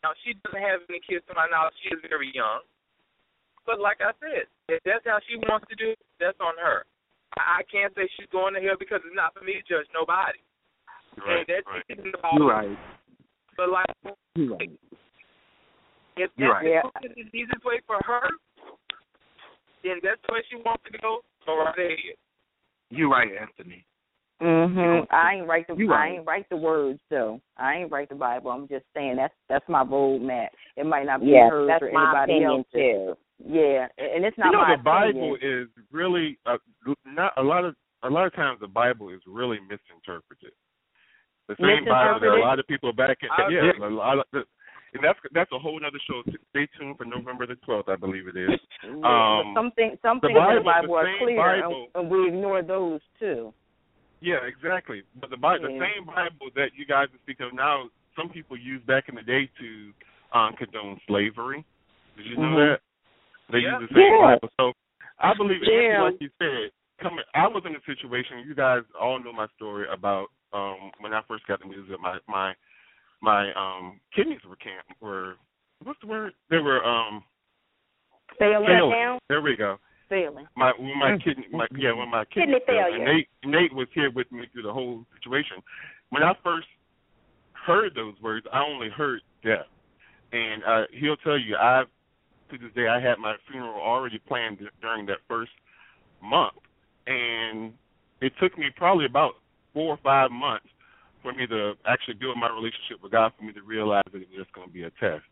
[0.02, 2.66] Now she doesn't have any kids to my knowledge, she is very young.
[3.66, 6.86] But like I said, if that's how she wants to do it, that's on her.
[7.38, 9.90] I I can't say she's going to hell because it's not for me to judge
[9.94, 10.40] nobody.
[11.18, 11.42] Right.
[11.42, 11.84] and that's right.
[12.36, 12.78] You're right.
[13.58, 13.92] But like
[14.36, 14.70] You're right.
[16.18, 16.84] if that's right.
[17.04, 18.28] the easiest way for her,
[19.84, 21.22] then that's the way she wants to go.
[21.46, 22.18] Go right ahead.
[22.90, 23.86] You're right, Anthony.
[24.42, 25.08] Mhm.
[25.12, 27.40] I ain't write the You I ain't write the words though.
[27.58, 28.52] I ain't write the Bible.
[28.52, 30.50] I'm just saying that's that's my roadmap.
[30.76, 32.66] It might not be Yes, hers or anybody else's.
[32.74, 33.18] too.
[33.46, 35.64] Yeah, and it's not you know my the Bible opinion.
[35.64, 36.58] is really uh,
[37.06, 40.52] not a lot of a lot of times the Bible is really misinterpreted.
[41.48, 44.26] The same Bible that a lot of people back in I yeah, a lot of,
[44.34, 46.24] and that's that's a whole other show.
[46.50, 48.60] Stay tuned for November the twelfth, I believe it is.
[48.84, 52.04] Um, but some things some the in the Bible- Bible the are clear, Bible- and,
[52.04, 53.54] and we ignore those too.
[54.26, 55.04] Yeah, exactly.
[55.22, 58.86] But the Bible, the same Bible that you guys speak of now, some people used
[58.88, 59.94] back in the day to
[60.34, 61.64] um, condone slavery.
[62.18, 62.56] Did you know Mhm.
[62.58, 62.82] that?
[63.50, 63.78] They Yeah.
[63.80, 64.22] use the same Yeah.
[64.22, 64.50] Bible.
[64.60, 64.74] So
[65.20, 65.62] I believe.
[65.64, 66.02] Yeah.
[66.02, 67.24] like you said, coming.
[67.36, 68.40] I was in a situation.
[68.40, 72.00] You guys all know my story about um, when I first got the music.
[72.00, 72.56] My my
[73.22, 75.38] my um, kidneys were can were
[75.84, 76.34] what's the word?
[76.50, 77.24] They were um,
[78.40, 79.20] Failing failing.
[79.30, 80.48] There we go failing.
[80.56, 83.06] my when my kidney my yeah when my kidney, Kidney failed, failure.
[83.06, 85.58] Nate Nate was here with me through the whole situation.
[86.10, 86.68] When I first
[87.54, 89.68] heard those words, I only heard death,
[90.32, 91.84] and uh, he'll tell you I
[92.52, 95.52] to this day I had my funeral already planned during that first
[96.22, 96.56] month,
[97.08, 97.74] and
[98.22, 99.34] it took me probably about
[99.74, 100.68] four or five months
[101.22, 104.30] for me to actually build my relationship with God for me to realize that it
[104.30, 105.26] was just going to be a test.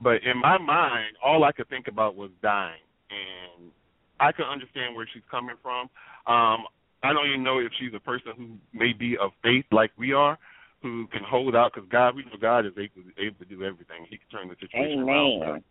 [0.00, 3.70] But in my mind, all I could think about was dying, and
[4.20, 5.88] I can understand where she's coming from.
[6.26, 6.66] Um,
[7.02, 10.12] I don't even know if she's a person who may be of faith like we
[10.12, 10.38] are,
[10.82, 14.04] who can hold out because God, we know God is able, able to do everything.
[14.08, 15.42] He can turn the situation around.
[15.42, 15.64] Amen.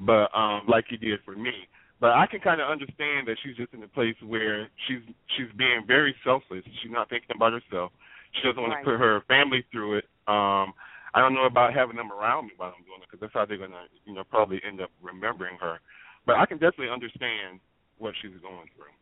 [0.00, 1.52] But um, like He did for me.
[2.00, 4.98] But I can kind of understand that she's just in a place where she's
[5.36, 6.64] she's being very selfless.
[6.82, 7.92] She's not thinking about herself.
[8.34, 8.84] She doesn't want Right.
[8.84, 10.04] to put her family through it.
[10.26, 10.74] Um,
[11.14, 13.46] I don't know about having them around me while I'm doing it because that's how
[13.46, 15.78] they're gonna, you know, probably end up remembering her.
[16.26, 17.60] But I can definitely understand
[17.98, 18.92] what she's going through.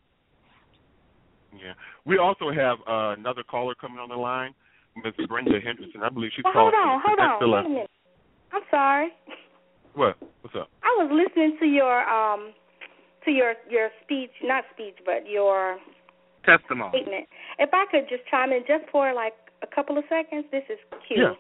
[1.59, 1.73] Yeah.
[2.05, 4.55] We also have uh, another caller coming on the line,
[5.03, 6.03] Miss Brenda Henderson.
[6.03, 6.73] I believe she's Well, calling.
[6.75, 7.65] hold on, from hold on.
[7.65, 7.91] Wait a minute.
[8.53, 9.09] I'm sorry.
[9.95, 10.17] What?
[10.43, 10.71] What's up?
[10.85, 12.53] I was listening to your um
[13.25, 15.79] to your your speech, not speech, but your
[16.47, 16.91] Testimony.
[16.95, 17.27] statement.
[17.59, 20.79] If I could just chime in just for like a couple of seconds, this is
[21.09, 21.19] cute.
[21.19, 21.35] Yeah.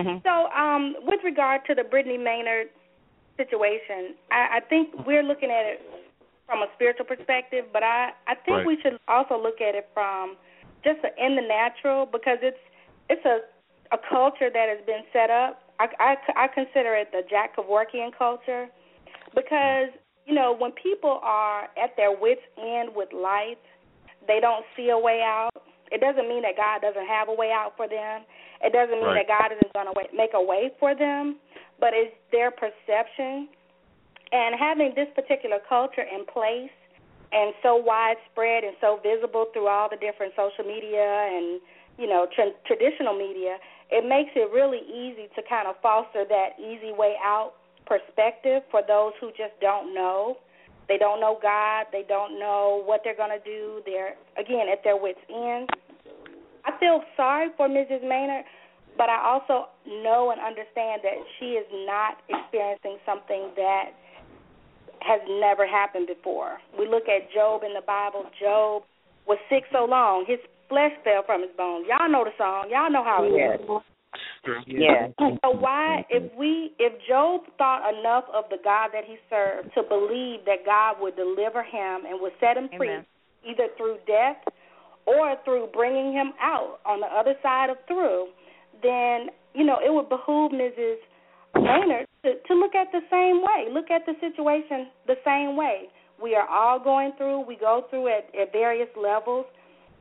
[0.00, 0.22] Mm-hmm.
[0.22, 2.68] So, um, with regard to the Brittany Maynard
[3.36, 5.80] situation, I, I think we're looking at it
[6.46, 8.66] from a spiritual perspective, but I, I think Right.
[8.66, 10.36] we should also look at it from
[10.84, 12.58] just a, in the natural because it's
[13.10, 13.40] it's a
[13.92, 15.62] a culture that has been set up.
[15.78, 18.66] I, I, I consider it the Jack Kevorkian culture
[19.34, 19.90] because
[20.26, 23.58] you know when people are at their wits end with life,
[24.26, 25.50] they don't see a way out.
[25.92, 28.22] It doesn't mean that God doesn't have a way out for them.
[28.62, 29.26] It doesn't mean Right.
[29.26, 31.36] that God isn't going to make a way for them,
[31.78, 33.48] but it's their perception.
[34.36, 36.68] And having this particular culture in place
[37.32, 41.58] and so widespread and so visible through all the different social media and
[41.96, 43.56] you know tra- traditional media,
[43.90, 48.82] it makes it really easy to kind of foster that easy way out perspective for
[48.86, 50.36] those who just don't know.
[50.86, 51.86] They don't know God.
[51.90, 53.80] They don't know what they're going to do.
[53.86, 55.70] They're again at their wits' end.
[56.66, 58.02] I feel sorry for Mrs.
[58.02, 58.44] Maynard,
[58.98, 63.96] but I also know and understand that she is not experiencing something that
[65.06, 66.58] has never happened before.
[66.78, 68.24] We look at Job in the Bible.
[68.40, 68.82] Job
[69.26, 70.38] was sick so long, his
[70.68, 71.86] flesh fell from his bones.
[71.88, 72.66] Y'all know the song.
[72.70, 73.60] Y'all know how it Yes.
[73.60, 73.82] is.
[74.66, 75.10] Yes.
[75.18, 79.82] So why, if we, if Job thought enough of the God that he served to
[79.82, 83.06] believe that God would deliver him and would set him free, Amen.
[83.44, 84.36] either through death
[85.06, 88.28] or through bringing him out on the other side of through,
[88.82, 90.96] then you know it would behoove Mrs.
[91.66, 95.88] Maynard to, to look at the same way, look at the situation the same way.
[96.22, 97.40] We are all going through.
[97.46, 99.46] We go through at, at various levels,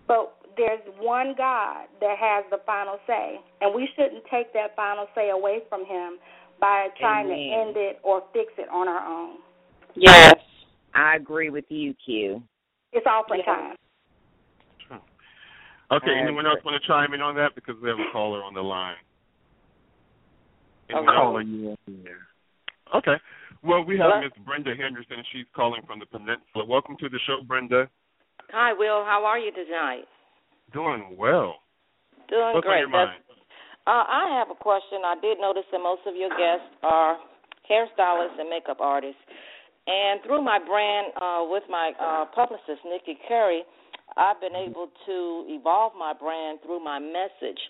[0.08, 5.08] but there's one God that has the final say, and we shouldn't take that final
[5.14, 6.18] say away from Him
[6.60, 7.38] by trying Amen.
[7.38, 9.38] to end it or fix it on our own.
[9.96, 10.36] Yes.
[10.94, 12.42] I agree with you, Q.
[12.94, 13.76] It's offering time.
[15.92, 18.56] Okay, anyone else want to chime in on that because we have a caller on
[18.56, 18.96] the line?
[20.90, 22.28] Anyone I'm calling you in here.
[22.96, 23.16] Okay.
[23.64, 24.22] Well, we have Hello?
[24.22, 25.24] Miss Brenda Henderson.
[25.34, 26.66] She's calling from the Peninsula.
[26.68, 27.90] Welcome to the show, Brenda.
[28.54, 29.02] Hi, Will.
[29.02, 30.06] How are you tonight?
[30.74, 31.66] Doing well.
[32.30, 32.86] Doing What's great.
[32.86, 33.22] on your mind?
[33.88, 35.02] Uh, I have a question.
[35.06, 37.18] I did notice that most of your guests are
[37.70, 39.22] hairstylists and makeup artists.
[39.88, 43.62] And through my brand uh, with my uh, publicist, Nikki Curry,
[44.18, 47.62] I've been able to evolve my brand through my message.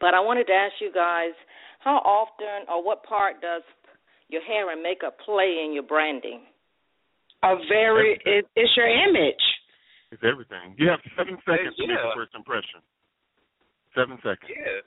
[0.00, 1.32] But I wanted to ask you guys
[1.78, 3.62] how often or what part does
[4.28, 6.42] your hair and makeup play in your branding?
[7.42, 9.42] A very it, it's your image.
[10.10, 10.74] It's everything.
[10.76, 12.80] You have seven seconds to make a first impression.
[13.94, 14.50] Seven seconds.
[14.50, 14.82] Yeah.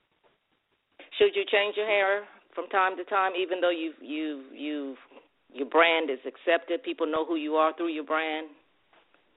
[1.17, 2.23] Should you change your hair
[2.55, 4.95] from time to time, even though you you you
[5.53, 6.83] your brand is accepted?
[6.83, 8.47] People know who you are through your brand.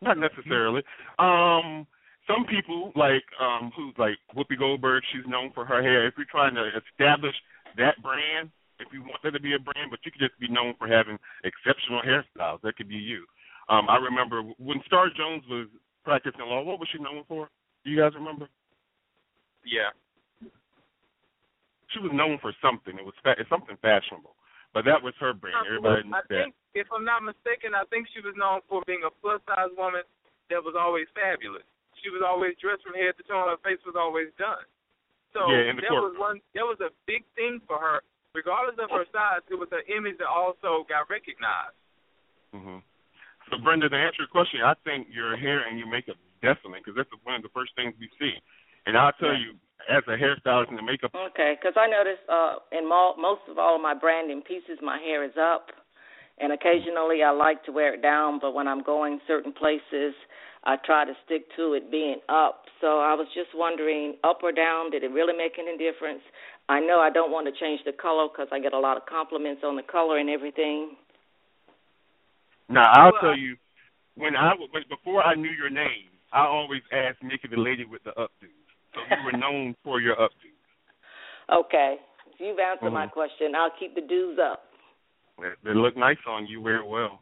[0.03, 0.83] Not necessarily.
[1.19, 1.87] Um,
[2.27, 5.03] some people like um who's like Whoopi Goldberg.
[5.13, 6.07] She's known for her hair.
[6.07, 7.35] If you're trying to establish
[7.77, 10.49] that brand, if you want there to be a brand, but you could just be
[10.49, 12.61] known for having exceptional hairstyles.
[12.63, 13.25] That could be you.
[13.69, 15.69] Um, I remember when Star Jones was
[16.05, 16.63] practicing law.
[16.63, 17.49] What was she known for?
[17.85, 18.49] Do you guys remember?
[19.65, 19.93] Yeah.
[21.93, 22.99] She was known for something.
[22.99, 24.35] It was fa- it's something fashionable,
[24.75, 25.65] but that was her brand.
[25.65, 26.51] Everybody knew I that.
[26.51, 29.71] think, if I'm not mistaken, I think she was known for being a plus size
[29.79, 30.03] woman
[30.51, 31.63] that was always fabulous.
[32.05, 34.61] She was always dressed from head to toe, and her face was always done.
[35.33, 36.45] So Yeah, in the that was one.
[36.53, 38.05] That was a big thing for her.
[38.37, 41.79] Regardless of her size, it was an image that also got recognized.
[42.53, 42.85] hmm
[43.49, 46.99] So, Brenda, to answer your question, I think your hair and your makeup definitely, because
[46.99, 48.37] that's one of the first things we see.
[48.85, 49.57] And I'll tell you,
[49.89, 53.57] as a hairstylist and the makeup, Okay, because I noticed uh, in mo- most of
[53.57, 55.71] all of my branding pieces, my hair is up,
[56.39, 58.39] and occasionally I like to wear it down.
[58.41, 60.15] But when I'm going certain places,
[60.65, 62.65] I try to stick to it being up.
[62.81, 66.23] So I was just wondering, up or down, did it really make any difference?
[66.69, 69.05] I know I don't want to change the color because I get a lot of
[69.07, 70.97] compliments on the color and everything.
[72.69, 73.57] now I'll Well, tell you,
[74.17, 78.03] when I was before I knew your name, I always asked Nikki, the lady with
[78.05, 78.51] the updos.
[78.95, 80.31] So you were known for your updos.
[81.53, 81.97] Okay,
[82.33, 83.13] if you've answered my Mhm.
[83.13, 84.65] question, I'll keep the dues up.
[85.39, 86.61] They, look nice on you.
[86.61, 87.21] Wear it well.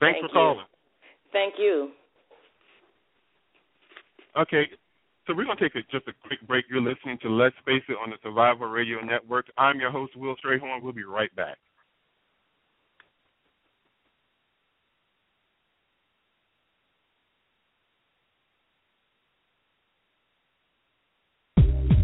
[0.00, 0.32] Thanks Thank for you.
[0.32, 0.66] calling.
[1.32, 1.90] Thank you.
[4.36, 4.64] Okay,
[5.26, 6.64] so we're gonna take a, just a quick break.
[6.68, 9.46] You're listening to Let's Face It on the Survivor Radio Network.
[9.56, 10.82] I'm your host, Will Strayhorn.
[10.82, 11.56] We'll be right back.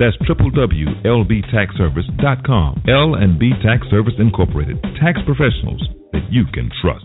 [0.00, 2.82] That's www.lbtaxservice.com.
[2.88, 4.82] L&B Tax Service Incorporated.
[4.98, 7.04] Tax professionals that you can trust.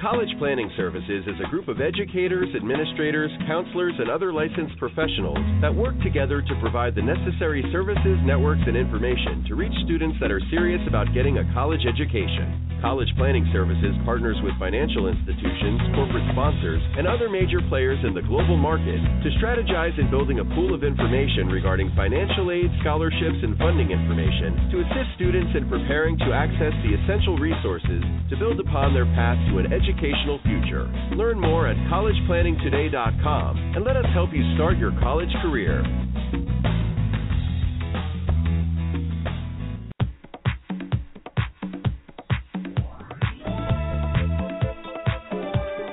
[0.00, 5.74] College Planning Services is a group of educators, administrators, counselors, and other licensed professionals that
[5.74, 10.40] work together to provide the necessary services, networks, and information to reach students that are
[10.50, 12.66] serious about getting a college education.
[12.84, 18.20] College Planning Services partners with financial institutions, corporate sponsors, and other major players in the
[18.28, 23.56] global market to strategize in building a pool of information regarding financial aid, scholarships, and
[23.56, 28.92] funding information to assist students in preparing to access the essential resources to build upon
[28.92, 30.90] their path to an educational future.
[31.14, 35.82] Learn more at collegeplanningtoday.com and let us help you start your college career.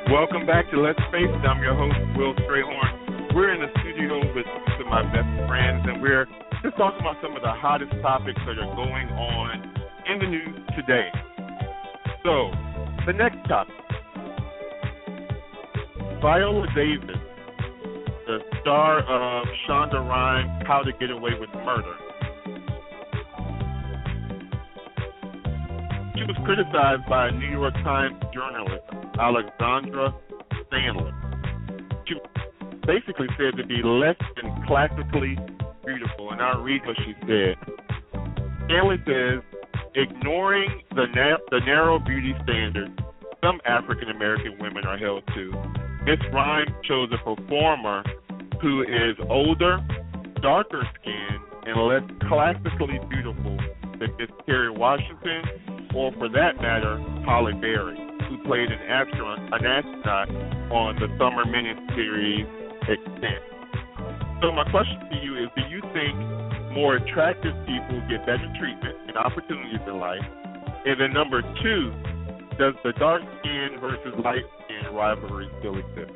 [0.10, 1.46] Welcome back to Let's Face It.
[1.46, 3.36] I'm your host, Will Strayhorn.
[3.36, 4.46] We're in the studio with
[4.78, 6.26] some of my best friends, and we're
[6.64, 9.62] just talking about some of the hottest topics that are going on
[10.10, 11.10] in the news today.
[12.24, 12.52] So,
[13.06, 13.83] the next topic
[16.24, 17.18] Viola Davis,
[18.26, 21.96] the star of Shonda Rhimes' How to Get Away with Murder.
[26.16, 28.88] She was criticized by a New York Times journalist,
[29.20, 30.16] Alexandra
[30.68, 31.12] Stanley.
[32.08, 32.16] She
[32.88, 35.38] basically said to be less than classically
[35.86, 37.58] beautiful, and I'll read what she said.
[38.68, 39.44] Stanley says,
[39.94, 42.98] ignoring the, na- the narrow beauty standard
[43.44, 48.04] some African American women are held to, Miss Rhimes chose a performer
[48.62, 49.80] who is older,
[50.42, 53.56] darker skinned, and less classically beautiful
[54.00, 57.96] than Miss Kerry Washington, or for that matter, Halle Berry,
[58.28, 60.28] who played an astronaut, an astronaut
[60.76, 62.52] on the summer miniseries
[62.84, 63.40] Extant.
[64.42, 66.20] So my question to you is: Do you think
[66.76, 70.26] more attractive people get better treatment and opportunities in life?
[70.84, 71.96] And then number two,
[72.60, 74.44] does the dark skin versus light
[74.74, 76.12] skin rivalry still exist?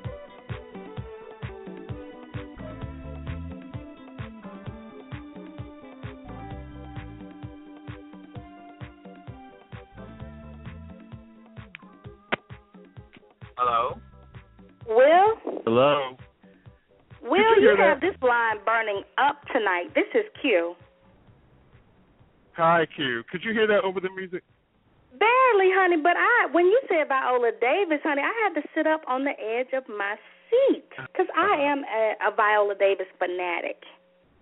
[13.58, 14.00] Hello.
[14.88, 15.62] Will?
[15.66, 16.16] Hello.
[17.24, 19.88] Will, you you, hear have this line burning up tonight.
[19.96, 20.76] This is Q.
[22.56, 23.24] Hi, Q.
[23.32, 24.44] Could you hear that over the music?
[25.18, 29.02] Barely, honey, but I when you said Viola Davis, honey, I had to sit up
[29.08, 30.16] on the edge of my
[30.50, 33.82] seat because I am a, a Viola Davis fanatic.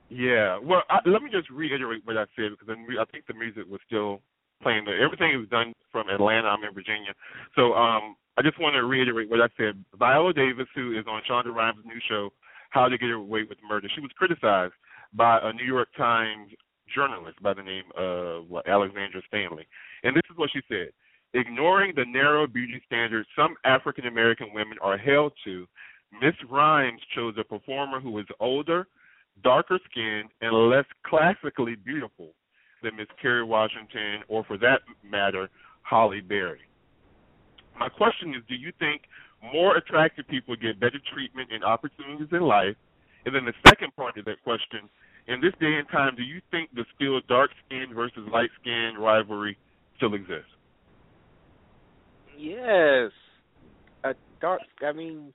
[0.09, 0.59] Yeah.
[0.61, 3.65] Well, I, let me just reiterate what I said because then I think the music
[3.69, 4.21] was still
[4.61, 4.85] playing.
[4.85, 5.01] There.
[5.01, 6.47] Everything was done from Atlanta.
[6.47, 7.13] I'm in Virginia,
[7.55, 9.83] so um, I just want to reiterate what I said.
[9.97, 12.31] Viola Davis, who is on Shonda Rhimes' new show,
[12.69, 14.73] How to Get Away with Murder, she was criticized
[15.13, 16.51] by a New York Times
[16.93, 19.67] journalist by the name of what, Alexandra Stanley.
[20.05, 20.89] And this is what she said
[21.33, 25.67] Ignoring the narrow beauty standards some African American women are held to,
[26.21, 28.87] Miss Rhimes chose a performer who is older,
[29.43, 32.29] darker skinned, and less classically beautiful
[32.83, 35.49] than Miss Kerry Washington, or for that matter,
[35.81, 36.61] Halle Berry.
[37.77, 39.01] My question is do you think
[39.53, 42.77] more attractive people get better treatment and opportunities in life?
[43.25, 44.87] And then the second part of that question
[45.27, 48.99] in this day and time, do you think the still dark skinned versus light skinned
[48.99, 49.57] rivalry
[49.97, 50.51] still exists?
[52.37, 53.11] Yes.
[54.03, 55.33] A dark I mean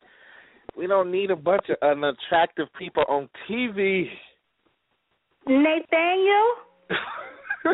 [0.76, 4.06] we don't need a bunch of unattractive people on TV.
[5.46, 6.48] Nathaniel?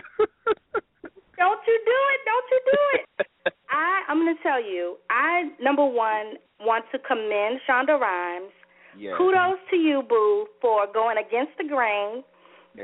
[1.36, 2.20] don't you do it.
[2.24, 3.26] Don't you do it.
[3.70, 8.52] I I'm gonna tell you, I number one want to commend Shonda Rhimes.
[8.98, 9.14] Yes.
[9.18, 12.24] Kudos to you, Boo, for going against the grain,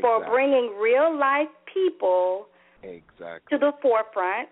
[0.00, 2.46] for bringing real life people
[2.83, 3.51] Exactly.
[3.51, 4.49] to the forefront,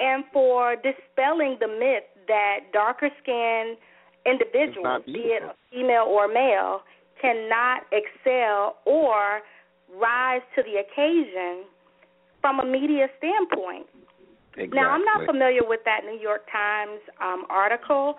[0.00, 3.76] and for dispelling the myth that darker skinned
[4.26, 5.54] individuals, be it beautiful.
[5.70, 6.82] female or male,
[7.20, 9.40] cannot excel or
[9.94, 11.64] rise to the occasion
[12.40, 13.86] from a media standpoint.
[14.56, 14.76] Exactly.
[14.76, 18.18] Now, I'm not familiar with that New York Times um, article,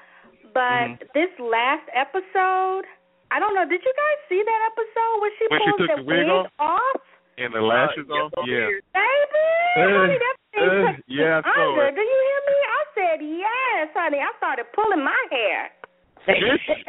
[0.53, 0.61] but
[1.01, 1.13] Mhm.
[1.13, 2.85] this last episode,
[3.31, 3.65] I don't know.
[3.65, 6.27] Did you guys see that episode where she When she pulled took the the wig
[6.27, 7.01] wig off?
[7.37, 8.33] And the lashes Uh, off?
[8.47, 8.67] Yeah.
[8.93, 9.45] Baby,
[9.77, 11.87] Uh, honey, that thing uh, touched yeah, I saw under.
[11.87, 11.95] it.
[11.95, 12.57] Do you hear me?
[12.67, 14.19] I said yes, honey.
[14.19, 15.71] I started pulling my hair.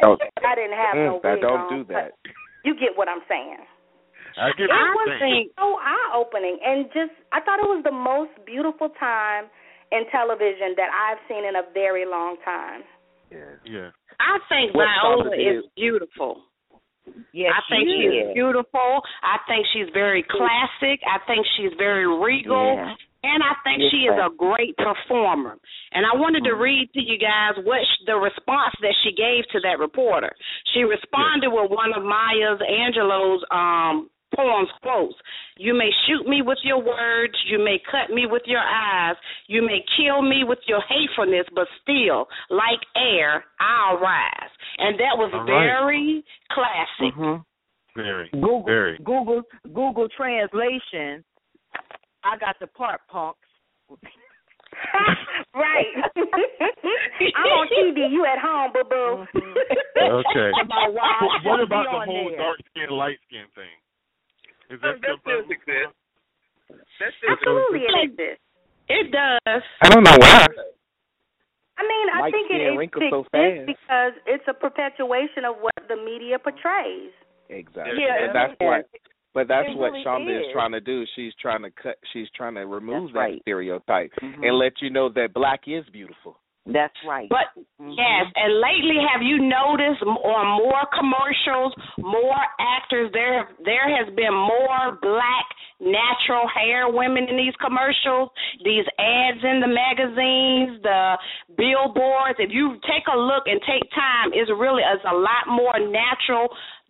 [0.01, 2.11] Don't, I didn't have no mm, that wig don't on, do that.
[2.63, 3.57] You get what I'm saying.
[4.37, 5.49] I get It what was you're saying.
[5.57, 9.45] so eye opening, and just I thought it was the most beautiful time
[9.91, 12.81] in television that I've seen in a very long time.
[13.31, 13.57] Yeah.
[13.65, 13.89] Yeah.
[14.19, 16.43] I think What Viola Shonda is beautiful.
[17.33, 18.33] Yes, I think she she's is.
[18.33, 19.01] beautiful.
[19.23, 21.01] I think she's very classic.
[21.03, 22.75] I think she's very regal.
[22.75, 22.93] Yeah.
[23.23, 25.55] And I think Yes, she is a great performer.
[25.93, 26.59] And I wanted Mm-hmm.
[26.59, 30.31] to read to you guys what sh- the response that she gave to that reporter.
[30.73, 35.15] She responded with one of Maya Angelou's um poems quotes.
[35.57, 39.15] You may shoot me with your words, you may cut me with your eyes,
[39.47, 44.42] you may kill me with your hatefulness, but still, like air, I'll rise.
[44.77, 45.65] And that was All right.
[45.65, 47.13] very classic.
[47.15, 47.43] Mhm.
[47.95, 48.29] Very.
[48.33, 48.97] Google Very.
[48.99, 49.43] Google
[49.73, 51.23] Google translation.
[52.23, 53.39] I got the part punks.
[55.53, 55.93] right.
[56.15, 58.09] I'm on TV.
[58.11, 59.25] You at home, boo boo.
[60.01, 60.51] Okay.
[60.61, 62.37] About why I what about the whole there.
[62.37, 63.69] dark skin, light skin thing?
[64.69, 65.93] Is that That still exists.
[66.99, 68.41] That still Absolutely, it exists.
[68.89, 69.61] It does.
[69.81, 70.47] I don't know why.
[71.77, 75.55] I mean, I Light think it, skin it so exists because it's a perpetuation of
[75.59, 77.11] what the media portrays.
[77.49, 77.97] Exactly.
[78.03, 78.85] Yeah, and that's it- what
[79.33, 80.45] but that's it what really Shonda is.
[80.47, 80.53] is.
[80.53, 81.03] trying to do.
[81.15, 83.41] She's trying to cut she's trying to remove That's that right.
[83.41, 84.45] stereotype Mhm.
[84.47, 86.37] and let you know that black is beautiful.
[86.65, 87.27] That's right.
[87.27, 87.97] But Mhm.
[87.97, 93.11] yes, and lately, have you noticed on more commercials, more actors?
[93.11, 95.45] There, there has been more black
[95.81, 98.29] natural hair women in these commercials.
[98.63, 101.17] These ads in the magazines, the
[101.57, 102.39] billboards.
[102.39, 106.47] If you take a look and take time, it's really it's a lot more natural,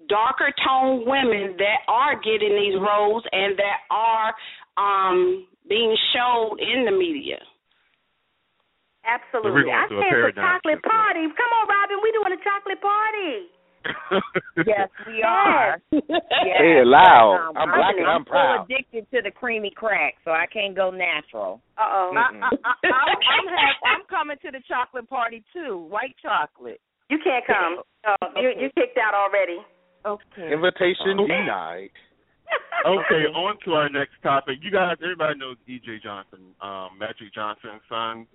[0.08, 4.36] darker tone women that are getting these roles and that are
[4.78, 7.40] um being shown in the media.
[9.04, 9.68] So we're Absolutely.
[9.68, 10.88] going I through a said the chocolate shift.
[10.88, 11.24] party.
[11.36, 11.98] Come on, Robin.
[12.00, 13.52] we're doing a chocolate party.
[14.66, 15.82] yes, we are.
[16.44, 16.60] Yes.
[16.60, 17.52] Say it loud.
[17.52, 18.68] Um, I'm black and I'm so proud.
[18.68, 21.62] addicted to the creamy crack, so I can't go natural.
[21.78, 22.12] Uh oh.
[22.16, 25.88] I'm, I'm, coming to the chocolate party too.
[25.90, 26.82] White chocolate.
[27.10, 27.80] You can't come.
[28.06, 29.60] Oh, you you kicked out already.
[30.06, 30.52] Okay.
[30.52, 31.96] Invitation denied.
[32.86, 34.60] okay, on to our next topic.
[34.62, 36.00] You guys, everybody knows E.J.
[36.04, 38.28] Johnson, um, Magic Johnson's son,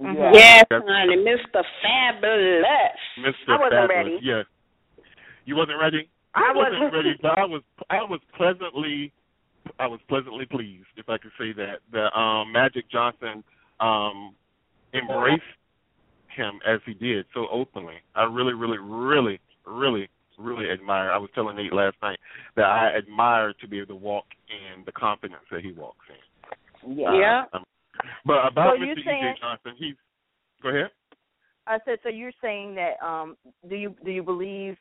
[0.00, 1.62] Yes, That's- honey, Mr.
[1.82, 2.64] Fabulous.
[3.18, 3.48] Mr.
[3.48, 3.88] I wasn't Fabulous.
[3.88, 4.18] ready.
[4.22, 4.46] Yes.
[5.44, 6.08] You wasn't ready?
[6.34, 6.94] I wasn't wasn't.
[6.94, 9.12] ready, but I was I was pleasantly
[9.78, 11.80] I was pleasantly pleased, if I could say that.
[11.92, 13.44] That um Magic Johnson
[13.80, 14.34] um
[14.94, 15.42] embraced
[16.34, 17.96] him as he did so openly.
[18.14, 22.18] I really, really, really, really, really admire I was telling Nate last night
[22.56, 26.96] that I admire to be able to walk in the confidence that he walks in.
[26.98, 27.08] Yeah.
[27.08, 27.44] Uh, Yeah.
[28.24, 28.98] But about So you're Mr.
[29.00, 29.04] E.J.
[29.10, 29.94] saying- Johnson, he's
[30.62, 30.90] go ahead.
[31.66, 33.36] I said, so you're saying that um
[33.68, 34.76] do you do you believe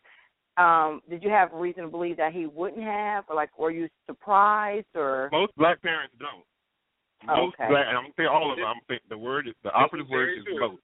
[0.58, 3.88] um did you have reason to believe that he wouldn't have or like were you
[4.08, 6.44] surprised or Most black parents don't.
[7.28, 7.68] Most Okay.
[7.70, 8.66] black, and I'm gonna say all of them.
[8.66, 10.60] I'm gonna say the word is the operative word is true.
[10.60, 10.82] most.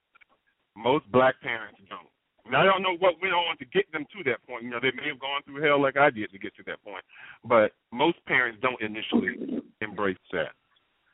[0.75, 2.07] Most black parents don't.
[2.51, 4.63] Now I don't know what went on to get them to that point.
[4.63, 6.81] You know, they may have gone through hell like I did to get to that
[6.83, 7.03] point.
[7.43, 10.53] But most parents don't initially embrace that.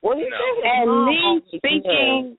[0.04, 0.30] Well you
[0.64, 2.38] And me speaking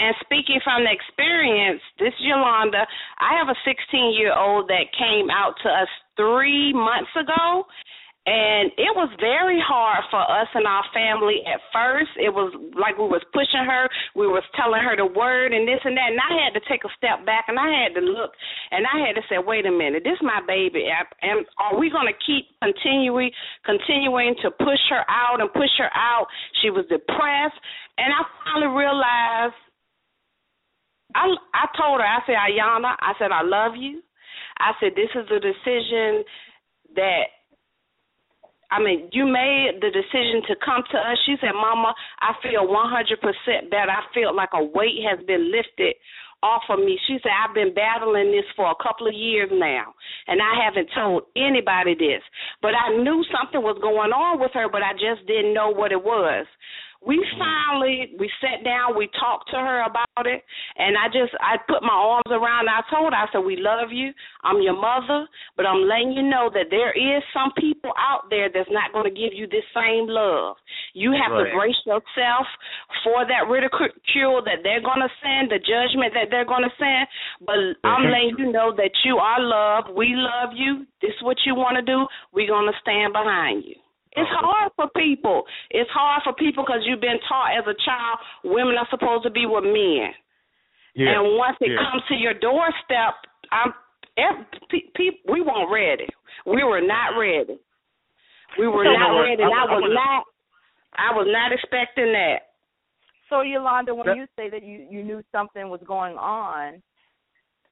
[0.00, 2.84] and speaking from the experience, this is Yolanda.
[3.20, 7.64] I have a 16 year old that came out to us three months ago,
[8.24, 12.08] and it was very hard for us and our family at first.
[12.16, 13.84] It was like we was pushing her,
[14.16, 16.88] we was telling her the word and this and that, and I had to take
[16.88, 18.32] a step back and I had to look
[18.72, 21.92] and I had to say, wait a minute, this is my baby, and are we
[21.92, 23.28] going to keep continuing
[23.64, 26.24] continuing to push her out and push her out?
[26.64, 27.60] She was depressed,
[28.00, 29.58] and I finally realized.
[31.14, 34.02] I I told her, I said, Ayana, I said, I love you.
[34.58, 36.24] I said, this is a decision
[36.96, 37.30] that
[38.74, 41.18] I mean, you made the decision to come to us.
[41.26, 43.92] She said, Mama, I feel 100% better.
[43.94, 45.94] I feel like a weight has been lifted
[46.42, 46.98] off of me.
[47.06, 49.94] She said, I've been battling this for a couple of years now,
[50.26, 52.20] and I haven't told anybody this.
[52.60, 55.92] But I knew something was going on with her, but I just didn't know what
[55.92, 56.46] it was.
[57.04, 57.38] We mm-hmm.
[57.38, 60.42] finally we sat down, we talked to her about it,
[60.76, 62.74] and I just I put my arms around her.
[62.74, 64.12] I told her, I said, We love you.
[64.42, 68.48] I'm your mother, but I'm letting you know that there is some people out there
[68.52, 70.56] that's not going to give you this same love.
[70.92, 71.50] You have Right.
[71.50, 72.46] to brace yourself
[73.02, 77.08] for that ridicule that they're going to send, the judgment that they're going to send.
[77.40, 78.12] But I'm mm-hmm.
[78.12, 79.90] letting you know that you are loved.
[79.96, 80.86] We love you.
[81.02, 82.06] This is what you want to do.
[82.32, 83.76] We're going to stand behind you.
[84.16, 84.46] It's oh.
[84.46, 85.44] hard for people.
[85.70, 89.30] It's hard for people because you've been taught as a child women are supposed to
[89.30, 90.14] be with men.
[90.94, 91.18] Yeah.
[91.18, 91.82] And once it yeah.
[91.90, 93.14] comes to your doorstep,
[93.50, 93.74] I'm
[94.16, 96.06] ev- pe- pe- we weren't ready.
[96.46, 97.58] We were not ready.
[98.58, 99.42] We were So not what- ready.
[99.42, 100.24] And I- I, I was wanna- not.
[100.96, 102.54] I was not expecting that.
[103.28, 106.80] So Yolanda, when That- you say that you you knew something was going on,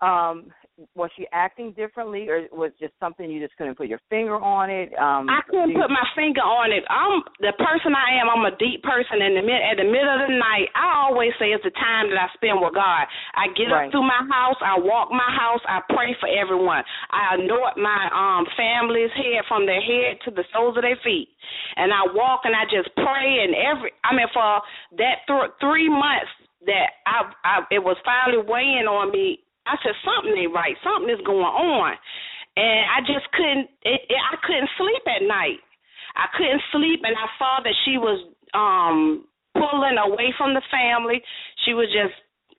[0.03, 0.51] um,
[0.97, 4.67] was she acting differently, or was just something you just couldn't put your finger on
[4.67, 4.91] it?
[4.99, 6.83] Um, I couldn't put my finger on it.
[6.91, 8.27] I'm the person I am.
[8.27, 9.23] I'm a deep person.
[9.23, 12.11] In the mid at the middle of the night, I always say it's the time
[12.11, 13.07] that I spend with God.
[13.39, 13.87] I get Right.
[13.87, 14.59] up through my house.
[14.59, 15.63] I walk my house.
[15.71, 16.83] I pray for everyone.
[17.15, 21.31] I anoint my um family's head from their head to the soles of their feet,
[21.77, 23.45] and I walk and I just pray.
[23.47, 24.63] And every I mean for
[24.99, 26.33] that th- three months
[26.67, 29.45] that I, I it was finally weighing on me.
[29.67, 30.77] I said something ain't right.
[30.83, 31.97] Something is going on
[32.57, 33.69] and I just couldn't.
[33.83, 35.61] It, it, I couldn't sleep at night.
[36.17, 38.21] I couldn't sleep, and I saw that she was
[38.53, 41.23] um pulling away from the family.
[41.65, 42.13] She was just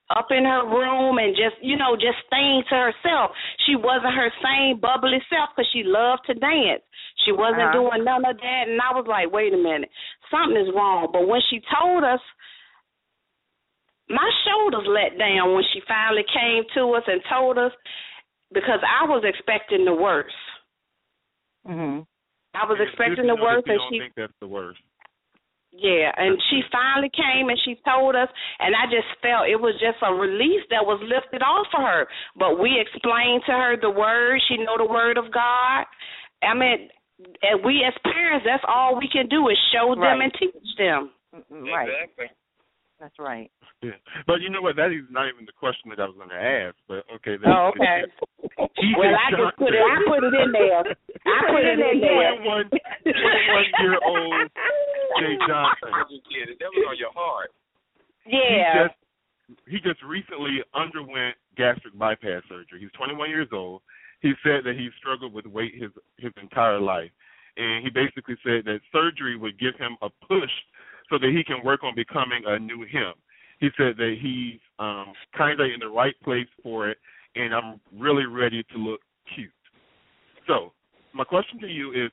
[0.10, 3.32] up in her room and just you know just staying to herself.
[3.66, 6.82] She wasn't her same bubbly self because she loved to dance.
[7.26, 7.78] She wasn't Uh-huh.
[7.94, 9.90] doing none of that, and I was like, wait a minute,
[10.34, 11.10] something is wrong.
[11.14, 12.20] But when she told us
[14.10, 17.72] my shoulders let down when she finally came to us and told us
[18.54, 20.36] because I was expecting the worst.
[21.68, 22.06] Mhm.
[22.54, 24.48] I was expecting the to know that worst, you and don't she think that's the
[24.48, 24.80] worst.
[25.72, 28.30] yeah, and she finally came and she told us,
[28.60, 32.08] and I just felt it was just a release that was lifted off of her.
[32.36, 35.86] But we explained to her the word; she know the word of God.
[36.44, 36.90] I mean,
[37.42, 40.22] and we as parents, that's all we can do is show them Right.
[40.22, 41.12] and teach them.
[41.50, 42.10] Right.
[43.04, 43.52] That's right.
[43.84, 44.00] Yeah.
[44.26, 44.78] But you know what?
[44.80, 46.72] That is not even the question that I was going to ask.
[46.88, 47.36] But okay.
[47.36, 48.08] That's, Oh, okay.
[48.96, 49.84] Well, I just put it.
[49.84, 50.88] I put it in there.
[51.28, 52.32] I put it in there.
[52.40, 54.48] 21, 21 year old
[55.20, 55.92] Jay Johnson.
[55.92, 57.52] That was on your heart.
[58.24, 58.40] Yeah.
[58.40, 58.88] He Yeah.
[58.88, 58.96] just
[59.68, 62.80] he just recently underwent gastric bypass surgery.
[62.80, 63.82] He's 21 years old.
[64.22, 67.12] He said that he struggled with weight his his entire life,
[67.58, 70.56] and he basically said that surgery would give him a push
[71.14, 73.14] so that he can work on becoming a new him.
[73.60, 76.98] He said that he's um, kind of in the right place for it,
[77.36, 79.00] and I'm really ready to look
[79.36, 79.52] cute.
[80.48, 80.74] So,
[81.14, 82.12] my question to you is,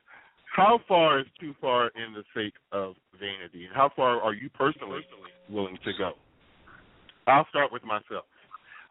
[0.55, 3.65] how far is too far in the sake of vanity?
[3.65, 5.01] And how far are you personally
[5.49, 6.13] willing to go?
[7.27, 8.27] I'll start with myself.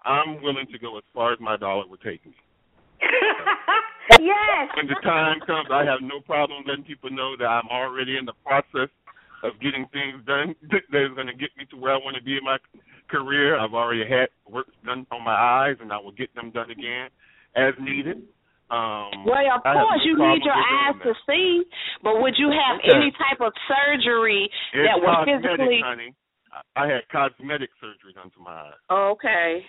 [0.05, 2.33] I'm willing to go as far as my dollar would take me.
[4.19, 4.69] yes.
[4.75, 8.25] When the time comes, I have no problem letting people know that I'm already in
[8.25, 8.89] the process
[9.43, 12.23] of getting things done that is going to get me to where I want to
[12.23, 12.57] be in my
[13.09, 13.57] career.
[13.59, 17.09] I've already had work done on my eyes, and I will get them done again
[17.55, 18.23] as needed.
[18.69, 21.63] Um, Well, of course, no you need your eyes to see,
[22.03, 22.95] but would you have Okay.
[22.95, 25.81] any type of surgery It's that would cosmetic, physically?
[25.83, 26.13] honey.
[26.75, 28.73] I I had cosmetic surgery done to my eyes.
[28.91, 29.65] Okay.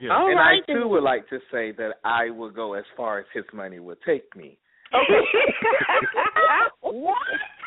[0.00, 0.16] Yeah.
[0.16, 3.18] All and right, I too would like to say that I will go as far
[3.18, 4.58] as his money will take me.
[4.94, 5.22] Okay.
[6.80, 7.16] what?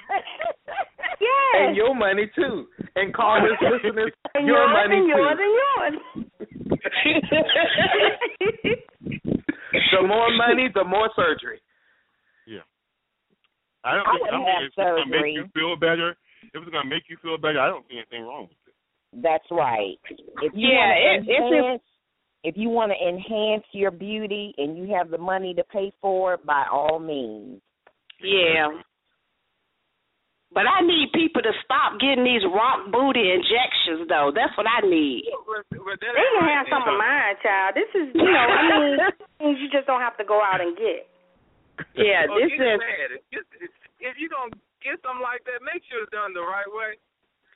[1.22, 1.56] yes.
[1.56, 2.68] And your money too.
[2.96, 5.18] And call his listeners And your yours money and too.
[5.18, 5.96] yours and yours.
[9.92, 11.62] the more money, the more surgery.
[12.48, 12.60] Yeah.
[13.84, 16.16] I don't I think wouldn't I mean, have if it's gonna make you feel better.
[16.54, 18.74] If it's gonna make you feel better, I don't see anything wrong with it.
[19.22, 19.98] That's right.
[20.42, 21.84] If you Yeah, want it- to it's a- enhance,
[22.44, 26.36] if you want to enhance your beauty and you have the money to pay for
[26.36, 27.62] it, by all means.
[28.22, 28.70] Yeah.
[30.56, 34.32] But I need people to stop getting these rock booty injections, though.
[34.32, 35.28] That's what I need.
[35.28, 37.76] They can have some of mine, child.
[37.76, 38.96] This is, you know, I mean,
[39.44, 41.12] things you just don't have to go out and get.
[42.00, 43.20] Yeah, Oh, this is mad.
[43.36, 43.44] If,
[44.00, 46.96] if you don't get something like that, make sure it's done the right way.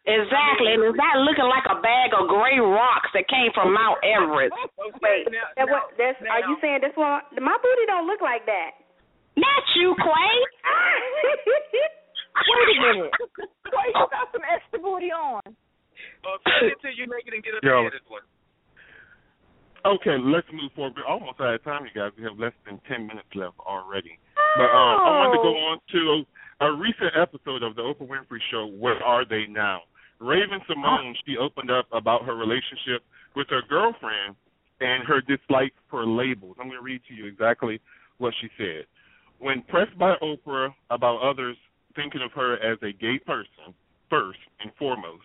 [0.03, 4.03] exactly, and it's not looking like a bag of gray rocks that came from Mount
[4.03, 4.51] Everest.
[4.99, 5.23] Wait,
[5.55, 7.23] that what, that's, are you saying this one?
[7.39, 8.75] My booty don't look like that.
[9.39, 10.35] Not you, Clay.
[12.35, 13.13] Wait a minute.
[13.73, 15.41] Wait, you got some extra booty on.
[15.45, 17.87] Uh, send it till you make it and get a Yo.
[17.87, 18.25] padded one.
[19.87, 20.93] Okay, let's move forward.
[20.99, 22.11] We're almost out of time, you guys.
[22.17, 24.19] We have less than ten minutes left already.
[24.57, 26.01] But um, I wanted to go on to
[26.61, 28.67] a recent episode of the Oprah Winfrey Show.
[28.67, 29.81] Where are they now?
[30.19, 34.35] Raven-Symoné, she opened up about her relationship with her girlfriend
[34.81, 36.57] and her dislike for labels.
[36.59, 37.79] I'm going to read to you exactly
[38.17, 38.83] what she said.
[39.39, 41.55] When pressed by Oprah about others
[41.95, 43.73] thinking of her as a gay person,
[44.09, 45.23] first and foremost.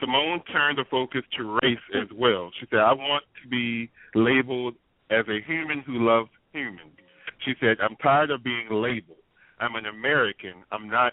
[0.00, 2.50] Symoné turned the focus to race as well.
[2.58, 4.74] She said, I want to be labeled
[5.10, 6.96] as a human who loves humans.
[7.44, 9.18] She said, I'm tired of being labeled.
[9.58, 10.64] I'm an American.
[10.72, 11.12] I'm not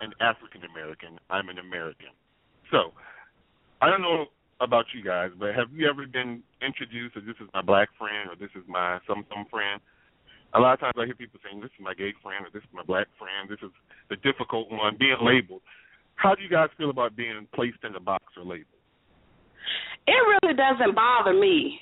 [0.00, 1.18] an African American.
[1.30, 2.14] I'm an American.
[2.70, 2.92] So,
[3.82, 4.26] I don't know
[4.60, 8.30] about you guys, but have you ever been introduced as this is my black friend
[8.30, 9.80] or this is my some some friend?
[10.54, 12.64] A lot of times I hear people saying this is my gay friend or this
[12.64, 13.52] is my black friend.
[13.52, 13.72] This is
[14.08, 15.60] the difficult one being labeled.
[16.16, 18.80] How do you guys feel about being placed in a box or labeled?
[20.08, 21.78] It really doesn't bother me.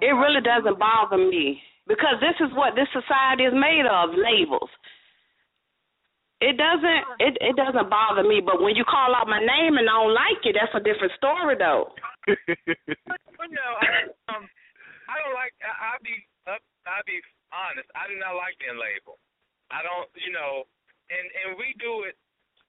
[0.00, 4.68] It really doesn't bother me because this is what this society is made of labels.
[6.40, 9.88] It doesn't it it doesn't bother me, but when you call out my name and
[9.88, 11.92] I don't like it, that's a different story though.
[12.28, 14.44] but, but no, I, um,
[15.08, 15.52] I don't like.
[15.60, 16.16] I, I'll be
[16.48, 16.64] up.
[16.88, 17.20] I'll be
[17.50, 17.88] honest.
[17.94, 19.20] I do not like being labeled.
[19.70, 20.66] I don't, you know,
[21.10, 22.18] and and we do it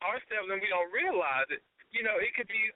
[0.02, 1.62] ourselves and we don't realize it.
[1.90, 2.70] You know, it could be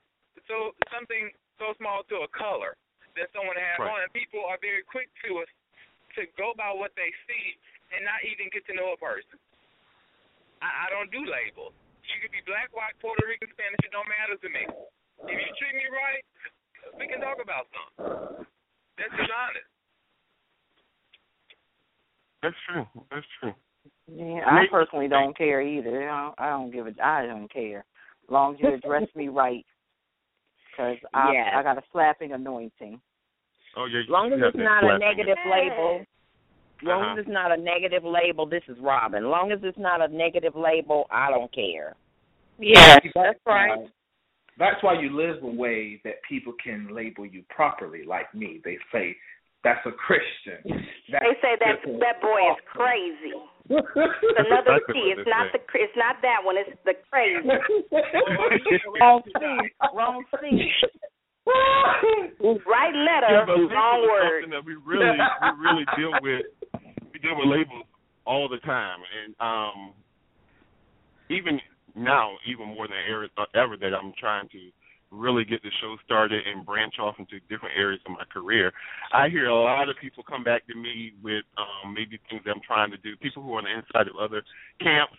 [0.49, 2.77] so something so small to a color
[3.15, 3.89] that someone has right.
[3.89, 5.45] on, and people are very quick to
[6.19, 7.45] to go by what they see
[7.95, 9.37] and not even get to know a person.
[10.63, 11.75] I, I don't do labels.
[12.05, 13.81] You could be black, white, Puerto Rican, Spanish.
[13.81, 14.63] It don't matter to me.
[15.25, 16.23] If you treat me right,
[17.01, 18.45] we can talk about something.
[18.95, 19.74] That's just honest.
[22.45, 22.85] That's true.
[23.09, 23.53] That's true.
[24.07, 26.07] Yeah, I personally don't care either.
[26.07, 26.91] I don't, I don't give a.
[27.03, 27.79] I don't care.
[27.79, 29.65] As long as you address me right,
[30.69, 31.53] because I yes.
[31.55, 33.01] I got a slapping anointing.
[33.75, 34.01] Oh yeah.
[34.01, 36.01] As long as it's not a negative label,
[36.81, 37.13] as long uh-huh.
[37.13, 39.23] as it's not a negative label, this is Robin.
[39.23, 41.95] As long as it's not a negative label, I don't care.
[42.59, 43.89] Yes, that's right.
[44.57, 48.61] That's why you live a way that people can label you properly, like me.
[48.63, 49.15] They say
[49.65, 50.61] that's a Christian.
[51.09, 53.33] That's they say that that boy is crazy.
[53.65, 55.09] It's another C.
[55.09, 55.57] It's not the.
[55.73, 56.53] It's not that one.
[56.53, 57.41] It's the crazy.
[59.01, 59.41] Wrong C.
[59.89, 60.69] Wrong C.
[62.45, 64.43] Write letter, yeah, but wrong word.
[64.43, 66.45] Something that we really, we really deal with.
[67.11, 67.85] We deal with labels
[68.27, 69.93] all the time, and um,
[71.29, 71.59] even
[71.95, 74.59] now, even more than ever, ever that I'm trying to
[75.15, 78.71] really get the show started and branch off into different areas of my career.
[79.13, 82.51] I hear a lot of people come back to me with um, maybe things that
[82.51, 83.15] I'm trying to do.
[83.17, 84.43] People who are on the inside of other
[84.79, 85.15] camps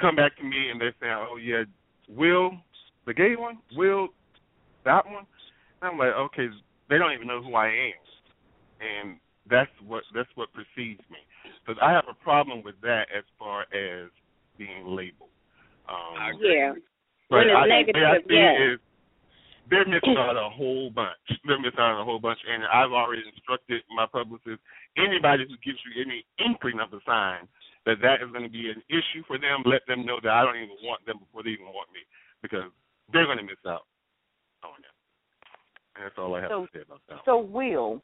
[0.00, 1.64] come back to me and they say, "Oh yeah,
[2.08, 2.52] Will,
[3.06, 4.08] the gay one, Will,
[4.84, 5.26] that one."
[5.82, 6.48] I'm like, okay,
[6.88, 8.00] they don't even know who I am,
[8.80, 9.18] and
[9.48, 11.18] that's what that's what precedes me.
[11.60, 14.10] Because I have a problem with that as far as
[14.56, 15.30] being labeled.
[15.88, 16.72] Um, yeah.
[17.28, 18.72] But when it's I, negative, I think yeah.
[18.72, 18.80] is
[19.70, 21.24] they're missing out a whole bunch.
[21.46, 24.60] They're missing out a whole bunch, and I've already instructed my publicist.
[24.96, 27.48] Anybody who gives you any inkling of the sign
[27.86, 30.44] that that is going to be an issue for them, let them know that I
[30.44, 32.00] don't even want them before they even want me,
[32.42, 32.70] because
[33.12, 33.86] they're going to miss out
[34.64, 34.94] on it.
[35.96, 37.18] And that's all I have so, to say about that.
[37.24, 38.02] So, Will,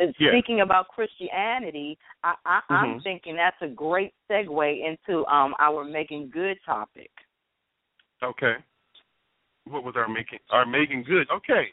[0.00, 3.02] uh, speaking about Christianity, I, I, I'm Mhm.
[3.02, 7.10] thinking that's a great segue into um our Meagan Good topic.
[8.22, 8.56] Okay.
[9.64, 11.28] What was our Meagan our Meagan Good?
[11.30, 11.68] Okay.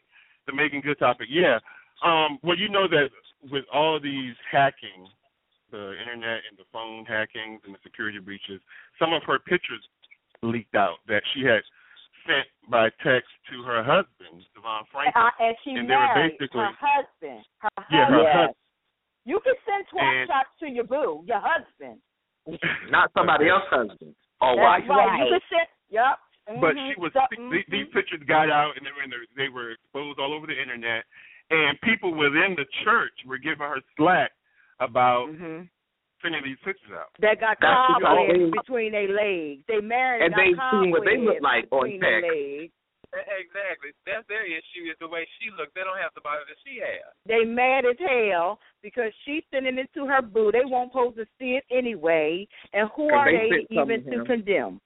[0.46, 1.28] The Meagan Good topic.
[1.30, 1.60] Yeah.
[2.04, 3.10] Um well you know that
[3.52, 5.08] with all these hacking,
[5.72, 8.60] the internet and the phone hackings and the security breaches,
[9.00, 9.82] some of her pictures
[10.42, 11.62] leaked out that she had
[12.26, 15.16] sent by text to her husband, DeVon Franklin.
[15.16, 17.46] Uh, and she and they were married basically her husband.
[17.60, 17.88] Her husband.
[17.92, 18.36] Yeah, her husband.
[18.36, 18.56] husband.
[19.26, 22.00] You can send twelve And- shots to your boo, your husband.
[22.90, 24.90] Not somebody else's husband or That's wife.
[24.90, 25.20] right.
[25.24, 25.68] You can send.
[25.90, 26.16] Yep.
[26.48, 29.50] But she was So- these, these pictures got out and they were in the, they
[29.50, 31.04] were exposed all over the internet,
[31.52, 34.32] and people within the church were giving her slack
[34.80, 35.68] about Mhm.
[36.22, 37.10] sending these pictures out.
[37.20, 39.66] That got That's what cobwebs between their legs.
[39.68, 42.74] They married And they seen what they look like on between their text.
[43.14, 43.91] Exactly.
[44.06, 45.74] That's their issue is the way she looks.
[45.74, 47.14] They don't have the body that she has.
[47.26, 50.52] They mad as hell because she's sending it to her boo.
[50.52, 52.48] They won't pose to see it anyway.
[52.74, 54.26] And who 'Cause are they they even to to him.
[54.26, 54.82] condemn?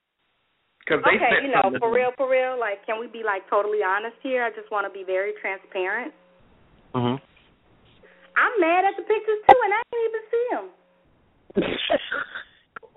[0.82, 2.58] Because they okay, you know, for real, for real.
[2.58, 4.42] Like, can we be like totally honest here?
[4.42, 6.10] I just want to be very transparent.
[6.90, 7.22] Mm-hmm.
[8.34, 10.66] I'm mad at the pictures too, and I didn't even see them.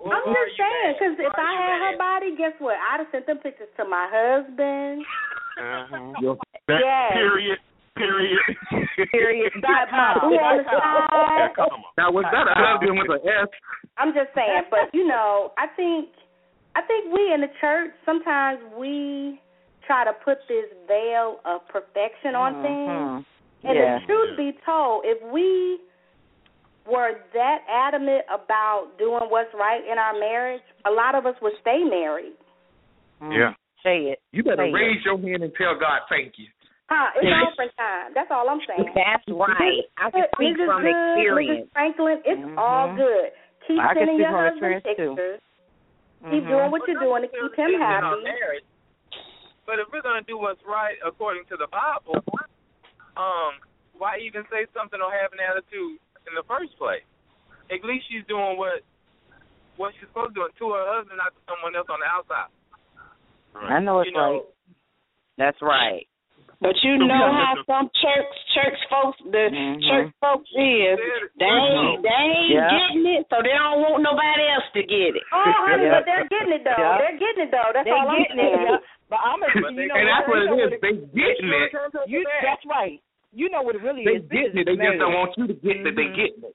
[0.06, 2.74] I'm just saying, because if I had her body, guess what?
[2.74, 5.06] I'd have sent them pictures to my husband.
[5.56, 6.34] Uh-huh.
[6.68, 7.12] That Yes.
[7.14, 7.58] period.
[7.96, 8.44] Period.
[9.10, 9.52] Period.
[9.62, 13.48] Got my boo on the Now was that a husband with an S?
[13.96, 16.10] I'm just saying, but you know, I think
[16.76, 19.40] I think we in the church sometimes we
[19.88, 23.24] try to put this veil of perfection on things.
[23.24, 23.24] Mhm.
[23.64, 23.98] And Yeah.
[23.98, 25.80] the truth be told, if we
[26.84, 31.56] were that adamant about doing what's right in our marriage, a lot of us would
[31.60, 32.36] stay married.
[33.30, 33.54] Yeah.
[33.82, 34.20] Say it.
[34.32, 35.04] You better Say raise it.
[35.06, 36.48] your hand and tell God thank you.
[36.88, 38.12] Huh, it's offering time.
[38.14, 38.92] That's all I'm saying.
[38.94, 39.84] That's right.
[39.98, 40.66] I can speak Mrs.
[40.66, 41.66] from Good, experience.
[41.68, 41.72] Mrs.
[41.72, 43.32] Franklin, it's all good.
[43.66, 45.38] Keep I sending your husband experience, too.
[46.22, 46.40] Pictures.
[46.40, 48.24] Keep doing what you're doing to keep him happy.
[48.24, 48.66] marriage.
[49.66, 52.22] But if we're gonna do what's right according to the Bible,
[53.18, 53.58] um,
[53.98, 55.98] why even say something or have an attitude
[56.28, 57.02] in the first place?
[57.70, 58.86] At least she's doing what
[59.76, 62.50] what she's supposed to do to her husband, not to someone else on the outside.
[63.56, 64.42] I know it's You know, right.
[65.38, 66.06] That's right.
[66.60, 69.76] But you So know how some church church folks the Mhm.
[69.84, 70.96] church folks is
[71.36, 72.70] they ain't they ain't Yeah.
[72.72, 75.22] getting it, so they don't want nobody else to get it.
[75.32, 76.00] Oh, honey, Yeah.
[76.00, 76.74] but they're getting it though.
[76.78, 76.98] Yeah.
[76.98, 77.70] They're getting it though.
[77.74, 78.42] That's They all I'm getting it.
[78.56, 78.66] saying.
[78.72, 78.78] yeah.
[79.10, 80.80] But I'm a, But you they- know and that's what you know it is.
[80.80, 81.72] They getting it.
[82.08, 83.00] You, that's right.
[83.32, 84.06] You know what it really is.
[84.06, 84.22] They is.
[84.28, 84.64] This getting it.
[84.64, 86.54] They just don't want you to get that they getting it.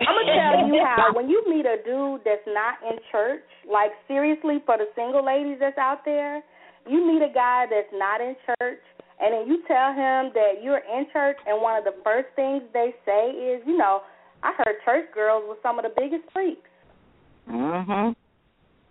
[0.00, 3.92] I'm gonna tell you how when you meet a dude that's not in church, like
[4.08, 6.40] seriously for the single ladies that's out there,
[6.86, 8.80] you meet a guy that's not in church
[9.20, 12.62] and then you tell him that you're in church and one of the first things
[12.72, 14.00] they say is, you know,
[14.42, 16.68] I heard church girls were some of the biggest freaks.
[17.48, 18.14] Mhm.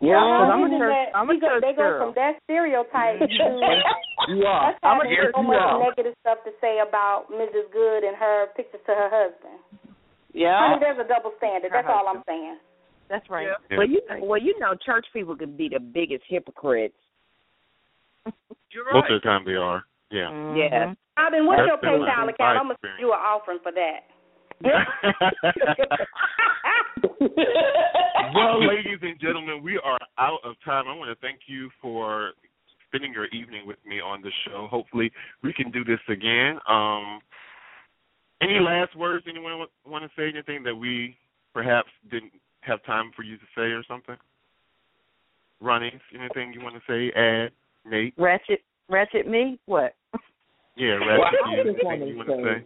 [0.01, 0.93] Yeah, because I'm a and church.
[0.95, 1.99] that- I'm a go- church They go girl.
[2.05, 3.27] from that stereotype to
[4.29, 4.69] You are.
[4.71, 5.79] us I'm a having church so much girl.
[5.83, 7.71] negative stuff to say about Mrs.
[7.71, 9.59] Good and her pictures to her husband.
[10.31, 10.55] Yeah.
[10.59, 11.71] Honey, there's a double standard.
[11.73, 12.59] That's all I'm saying.
[13.09, 13.47] That's right.
[13.69, 13.77] Yeah.
[13.77, 16.95] Well, you well, you know, church people can be the biggest hypocrites.
[18.71, 19.83] You're Most of the time they are.
[20.11, 20.55] Yeah.
[20.55, 20.93] Yeah.
[21.17, 22.41] Robin, what's That's your PayPal account?
[22.41, 22.97] I'm gonna experience.
[22.97, 23.99] send you an offering for that.
[28.33, 30.85] well, ladies and gentlemen, we are out of time.
[30.87, 32.31] I want to thank you for
[32.87, 34.67] spending your evening with me on the show.
[34.69, 35.11] Hopefully,
[35.43, 36.59] we can do this again.
[36.67, 37.19] Um,
[38.41, 39.25] any last words?
[39.29, 41.17] Anyone want to say anything that we
[41.53, 42.31] perhaps didn't
[42.61, 44.15] have time for you to say or something?
[45.61, 47.11] Ronnie, anything you want to say?
[47.17, 47.51] Add,
[47.89, 48.13] Nate?
[48.17, 49.59] Ratchet, ratchet me?
[49.65, 49.93] What?
[50.75, 52.65] Yeah, Well, Ratchet, I you, just you say- say?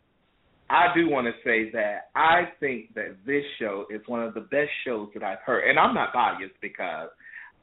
[0.69, 4.39] I do want to say that I think that this show is one of the
[4.41, 7.09] best shows that I've heard, and I'm not biased because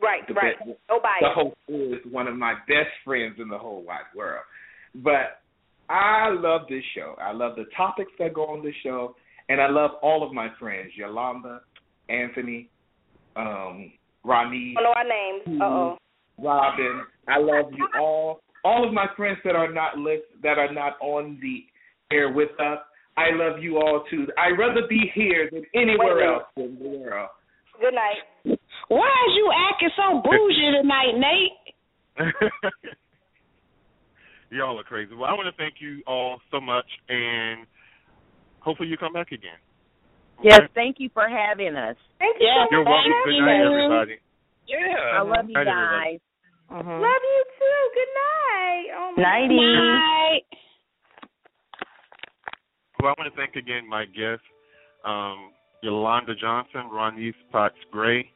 [0.01, 0.57] Right, the right.
[0.59, 1.21] best- Nobody.
[1.21, 4.45] the host is one of my best friends in the whole wide world.
[4.95, 5.41] But
[5.89, 7.17] I love this show.
[7.21, 9.17] I love the topics that go on this show,
[9.49, 11.63] and I love all of my friends: Yolanda,
[12.09, 12.69] Anthony,
[13.37, 13.93] um,
[14.25, 15.61] Ronnie, I know our names.
[15.61, 15.99] Uh oh.
[16.39, 17.03] Robin.
[17.29, 18.41] I love you all.
[18.65, 21.65] All of my friends that are not list, that are not on the
[22.15, 22.79] air with us.
[23.17, 24.27] I love you all too.
[24.39, 27.29] I'd rather be here than anywhere else in the world.
[27.81, 28.59] Good night.
[28.89, 31.53] Why is you acting so bougie tonight, Nate?
[34.51, 35.15] Y'all are crazy.
[35.15, 37.67] Well, I want to thank you all so much, and
[38.61, 39.57] hopefully you come back again.
[40.43, 41.97] Yes, thank you for having us.
[42.19, 43.13] Thank you Yeah, so You're welcome.
[43.25, 44.17] Good night, everybody.
[44.67, 45.19] Yeah.
[45.19, 46.19] I love you guys.
[46.71, 47.01] Mhm.
[47.01, 47.91] Love you too.
[47.95, 48.87] Good night.
[48.95, 49.57] Oh my Nighty.
[49.57, 50.47] Night.
[53.01, 54.45] Well, I want to thank again my guests,
[55.05, 55.53] um,
[55.83, 58.31] Yolanda Johnson, Ronese Potts Gray,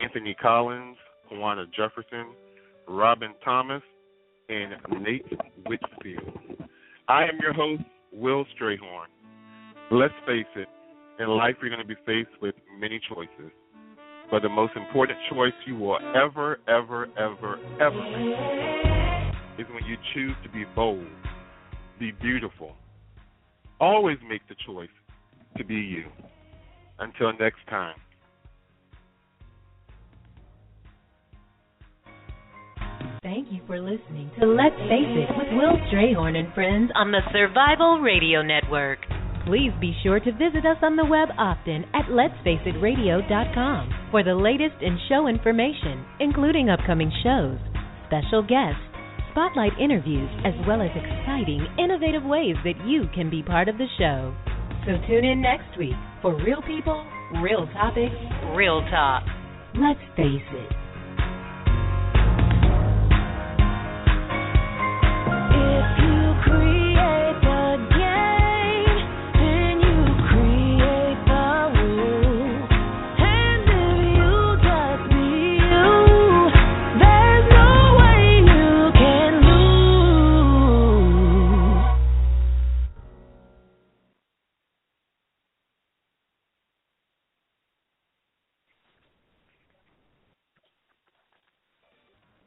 [0.00, 0.96] Anthony Collins,
[1.30, 2.34] Juana Jefferson,
[2.88, 3.82] Robin Thomas,
[4.48, 5.26] and Nate
[5.66, 6.66] Whitfield.
[7.08, 9.06] I am your host, Will Strayhorn.
[9.90, 10.68] Let's face it,
[11.20, 13.52] in life you're going to be faced with many choices.
[14.30, 19.96] But the most important choice you will ever, ever, ever, ever make is when you
[20.14, 21.04] choose to be bold,
[21.98, 22.76] be beautiful,
[23.80, 24.88] always make the choice
[25.56, 26.04] to be you.
[27.00, 27.96] Until next time.
[33.22, 37.20] Thank you for listening to Let's Face It with Will Strayhorn and friends on the
[37.32, 38.98] Survival Radio Network.
[39.46, 44.82] Please be sure to visit us on the web often at letsfaceitradio.com for the latest
[44.82, 47.58] in show information, including upcoming shows,
[48.06, 48.82] special guests,
[49.32, 53.88] spotlight interviews, as well as exciting, innovative ways that you can be part of the
[53.98, 54.34] show.
[54.84, 57.04] So tune in next week for real people,
[57.42, 58.16] real topics,
[58.54, 59.24] real talk.
[59.74, 60.79] Let's face it.